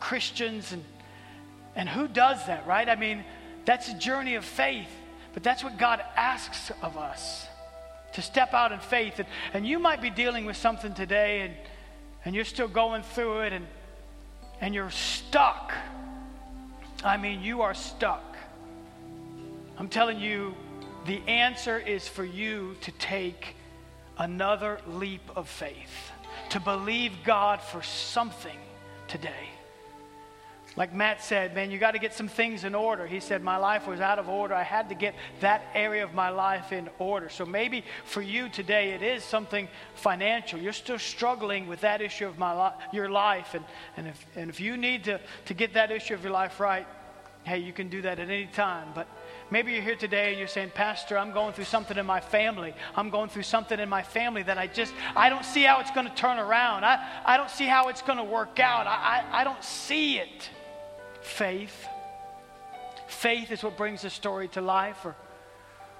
Christians 0.00 0.72
and 0.72 0.84
and 1.76 1.88
who 1.88 2.08
does 2.08 2.44
that, 2.46 2.66
right? 2.66 2.88
I 2.88 2.96
mean, 2.96 3.24
that's 3.64 3.88
a 3.88 3.94
journey 3.94 4.34
of 4.34 4.44
faith, 4.44 4.88
but 5.32 5.44
that's 5.44 5.62
what 5.62 5.78
God 5.78 6.02
asks 6.16 6.72
of 6.82 6.96
us 6.96 7.47
to 8.12 8.22
step 8.22 8.54
out 8.54 8.72
in 8.72 8.80
faith. 8.80 9.18
And, 9.18 9.28
and 9.52 9.66
you 9.66 9.78
might 9.78 10.00
be 10.00 10.10
dealing 10.10 10.44
with 10.44 10.56
something 10.56 10.94
today 10.94 11.42
and, 11.42 11.54
and 12.24 12.34
you're 12.34 12.44
still 12.44 12.68
going 12.68 13.02
through 13.02 13.40
it 13.40 13.52
and, 13.52 13.66
and 14.60 14.74
you're 14.74 14.90
stuck. 14.90 15.72
I 17.04 17.16
mean, 17.16 17.42
you 17.42 17.62
are 17.62 17.74
stuck. 17.74 18.36
I'm 19.76 19.88
telling 19.88 20.18
you, 20.18 20.54
the 21.06 21.20
answer 21.28 21.78
is 21.78 22.08
for 22.08 22.24
you 22.24 22.76
to 22.80 22.92
take 22.92 23.54
another 24.18 24.80
leap 24.88 25.22
of 25.36 25.48
faith, 25.48 26.10
to 26.50 26.60
believe 26.60 27.12
God 27.24 27.62
for 27.62 27.82
something 27.82 28.58
today. 29.06 29.48
Like 30.78 30.94
Matt 30.94 31.24
said, 31.24 31.56
man, 31.56 31.72
you 31.72 31.78
got 31.78 31.94
to 31.94 31.98
get 31.98 32.14
some 32.14 32.28
things 32.28 32.62
in 32.62 32.72
order. 32.72 33.04
He 33.04 33.18
said, 33.18 33.42
My 33.42 33.56
life 33.56 33.88
was 33.88 33.98
out 33.98 34.20
of 34.20 34.28
order. 34.28 34.54
I 34.54 34.62
had 34.62 34.88
to 34.90 34.94
get 34.94 35.16
that 35.40 35.64
area 35.74 36.04
of 36.04 36.14
my 36.14 36.28
life 36.28 36.70
in 36.70 36.88
order. 37.00 37.28
So 37.28 37.44
maybe 37.44 37.82
for 38.04 38.22
you 38.22 38.48
today, 38.48 38.90
it 38.90 39.02
is 39.02 39.24
something 39.24 39.66
financial. 39.96 40.60
You're 40.60 40.72
still 40.72 41.00
struggling 41.00 41.66
with 41.66 41.80
that 41.80 42.00
issue 42.00 42.28
of 42.28 42.38
my 42.38 42.66
li- 42.66 42.74
your 42.92 43.08
life. 43.08 43.54
And, 43.54 43.64
and, 43.96 44.06
if, 44.06 44.26
and 44.36 44.48
if 44.48 44.60
you 44.60 44.76
need 44.76 45.02
to, 45.04 45.18
to 45.46 45.52
get 45.52 45.74
that 45.74 45.90
issue 45.90 46.14
of 46.14 46.22
your 46.22 46.32
life 46.32 46.60
right, 46.60 46.86
hey, 47.42 47.58
you 47.58 47.72
can 47.72 47.88
do 47.88 48.00
that 48.02 48.20
at 48.20 48.28
any 48.28 48.46
time. 48.46 48.86
But 48.94 49.08
maybe 49.50 49.72
you're 49.72 49.82
here 49.82 49.96
today 49.96 50.28
and 50.28 50.38
you're 50.38 50.46
saying, 50.46 50.70
Pastor, 50.76 51.18
I'm 51.18 51.32
going 51.32 51.54
through 51.54 51.64
something 51.64 51.98
in 51.98 52.06
my 52.06 52.20
family. 52.20 52.72
I'm 52.94 53.10
going 53.10 53.30
through 53.30 53.42
something 53.42 53.80
in 53.80 53.88
my 53.88 54.04
family 54.04 54.44
that 54.44 54.58
I 54.58 54.68
just, 54.68 54.94
I 55.16 55.28
don't 55.28 55.44
see 55.44 55.64
how 55.64 55.80
it's 55.80 55.90
going 55.90 56.06
to 56.06 56.14
turn 56.14 56.38
around. 56.38 56.84
I, 56.84 57.04
I 57.24 57.36
don't 57.36 57.50
see 57.50 57.66
how 57.66 57.88
it's 57.88 58.02
going 58.02 58.18
to 58.18 58.24
work 58.24 58.60
out. 58.60 58.86
I, 58.86 59.24
I, 59.32 59.40
I 59.40 59.44
don't 59.44 59.64
see 59.64 60.20
it 60.20 60.50
faith. 61.20 61.86
Faith 63.06 63.50
is 63.50 63.62
what 63.62 63.76
brings 63.76 64.02
the 64.02 64.10
story 64.10 64.48
to 64.48 64.60
life, 64.60 65.04
or, 65.04 65.16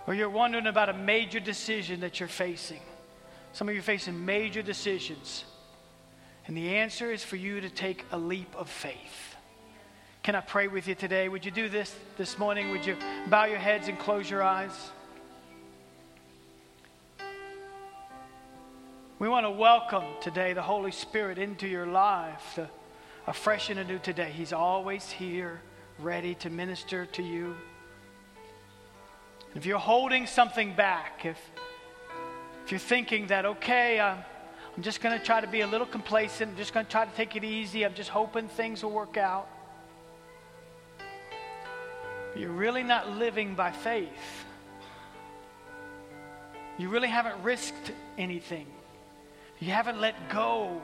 or 0.07 0.15
you're 0.15 0.31
wondering 0.31 0.67
about 0.67 0.89
a 0.89 0.93
major 0.93 1.41
decision 1.41 2.01
that 2.01 2.21
you're 2.21 2.29
facing. 2.29 2.81
Some 3.53 3.69
of 3.69 3.75
you 3.75 3.81
are 3.81 3.83
facing 3.83 4.25
major 4.25 4.63
decisions. 4.63 5.45
And 6.47 6.57
the 6.57 6.77
answer 6.77 7.11
is 7.13 7.23
for 7.23 7.37
you 7.37 7.61
to 7.61 7.69
take 7.69 8.05
a 8.13 8.19
leap 8.19 8.55
of 8.57 8.69
faith. 8.69 9.37
Can 10.23 10.35
I 10.35 10.41
pray 10.41 10.69
with 10.69 10.89
you 10.89 10.95
today? 10.95 11.29
Would 11.29 11.45
you 11.45 11.51
do 11.51 11.69
this 11.69 11.95
this 12.17 12.39
morning? 12.39 12.71
Would 12.71 12.85
you 12.85 12.97
bow 13.29 13.45
your 13.45 13.59
heads 13.59 13.89
and 13.89 13.99
close 13.99 14.29
your 14.29 14.43
eyes? 14.43 14.91
We 19.19 19.29
want 19.29 19.47
to 19.47 19.51
welcome 19.51 20.05
today 20.21 20.53
the 20.53 20.63
Holy 20.63 20.93
Spirit 20.93 21.39
into 21.39 21.67
your 21.67 21.87
life 21.87 22.59
afresh 23.29 23.69
and 23.69 23.79
anew 23.79 23.99
today. 23.99 24.33
He's 24.35 24.55
always 24.55 25.11
here, 25.11 25.61
ready 25.99 26.35
to 26.37 26.49
minister 26.49 27.05
to 27.13 27.23
you. 27.23 27.55
If 29.55 29.67
you're 29.67 29.79
holding 29.79 30.27
something 30.27 30.75
back, 30.75 31.27
if, 31.27 31.39
if 32.65 32.73
you're 32.73 32.79
thinking 32.79 33.27
that, 33.27 33.45
okay, 33.45 34.01
I'm, 34.01 34.25
I'm 34.75 34.83
just 34.83 35.03
going 35.03 35.19
to 35.19 35.23
try 35.23 35.43
to 35.43 35.47
be 35.47 35.61
a 35.61 35.67
little 35.67 35.87
complacent, 35.87 36.53
I'm 36.53 36.57
just 36.57 36.73
going 36.73 36.87
to 36.87 36.91
try 36.91 37.05
to 37.05 37.15
take 37.17 37.37
it 37.37 37.45
easy, 37.45 37.85
I'm 37.85 37.93
just 37.93 38.09
hoping 38.09 38.49
things 38.49 38.83
will 38.83 38.93
work 38.93 39.19
out. 39.19 39.47
You're 42.35 42.51
really 42.51 42.83
not 42.83 43.11
living 43.11 43.55
by 43.55 43.73
faith. 43.73 44.09
You 46.79 46.89
really 46.89 47.09
haven't 47.09 47.43
risked 47.43 47.93
anything. 48.17 48.67
You 49.59 49.73
haven't 49.73 50.01
let 50.01 50.31
go 50.31 50.81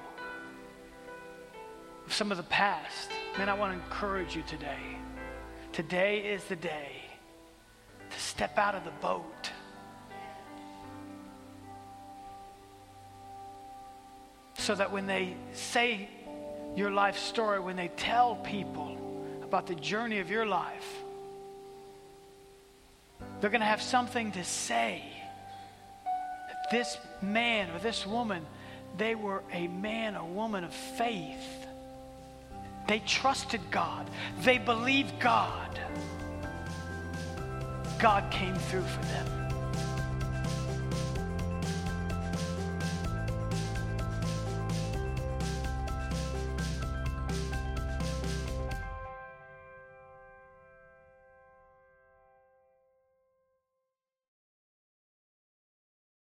some 2.09 2.31
of 2.31 2.37
the 2.37 2.45
past, 2.45 3.11
man, 3.39 3.49
I 3.49 3.55
want 3.55 3.77
to 3.77 3.85
encourage 3.85 4.37
you 4.37 4.43
today. 4.43 4.99
Today 5.73 6.19
is 6.21 6.45
the 6.45 6.57
day 6.57 7.03
to 8.11 8.21
step 8.21 8.59
out 8.59 8.75
of 8.75 8.85
the 8.85 8.93
boat. 9.03 9.51
So 14.55 14.75
that 14.75 14.93
when 14.93 15.07
they 15.07 15.37
say 15.53 16.09
your 16.77 16.91
life 16.91 17.19
story, 17.19 17.61
when 17.61 17.77
they 17.77 17.89
tell 17.89 18.37
people 18.37 18.99
about 19.43 19.67
the 19.67 19.75
journey 19.75 20.21
of 20.21 20.31
your 20.31 20.47
life, 20.47 21.03
they're 23.41 23.51
going 23.51 23.61
to 23.61 23.67
have 23.67 23.83
something 23.83 24.33
to 24.33 24.45
say. 24.45 25.03
That 26.05 26.71
this 26.71 26.97
man 27.21 27.71
or 27.71 27.79
this 27.79 28.07
woman, 28.07 28.45
they 28.97 29.15
were 29.15 29.43
a 29.53 29.67
man 29.69 30.17
or 30.17 30.27
woman 30.27 30.65
of 30.65 30.73
faith 30.73 31.64
they 32.87 33.01
trusted 33.01 33.61
God. 33.71 34.09
They 34.41 34.59
believed 34.59 35.19
God. 35.21 35.81
God 37.99 38.31
came 38.31 38.55
through 38.55 38.83
for 38.83 39.03
them. 39.07 39.44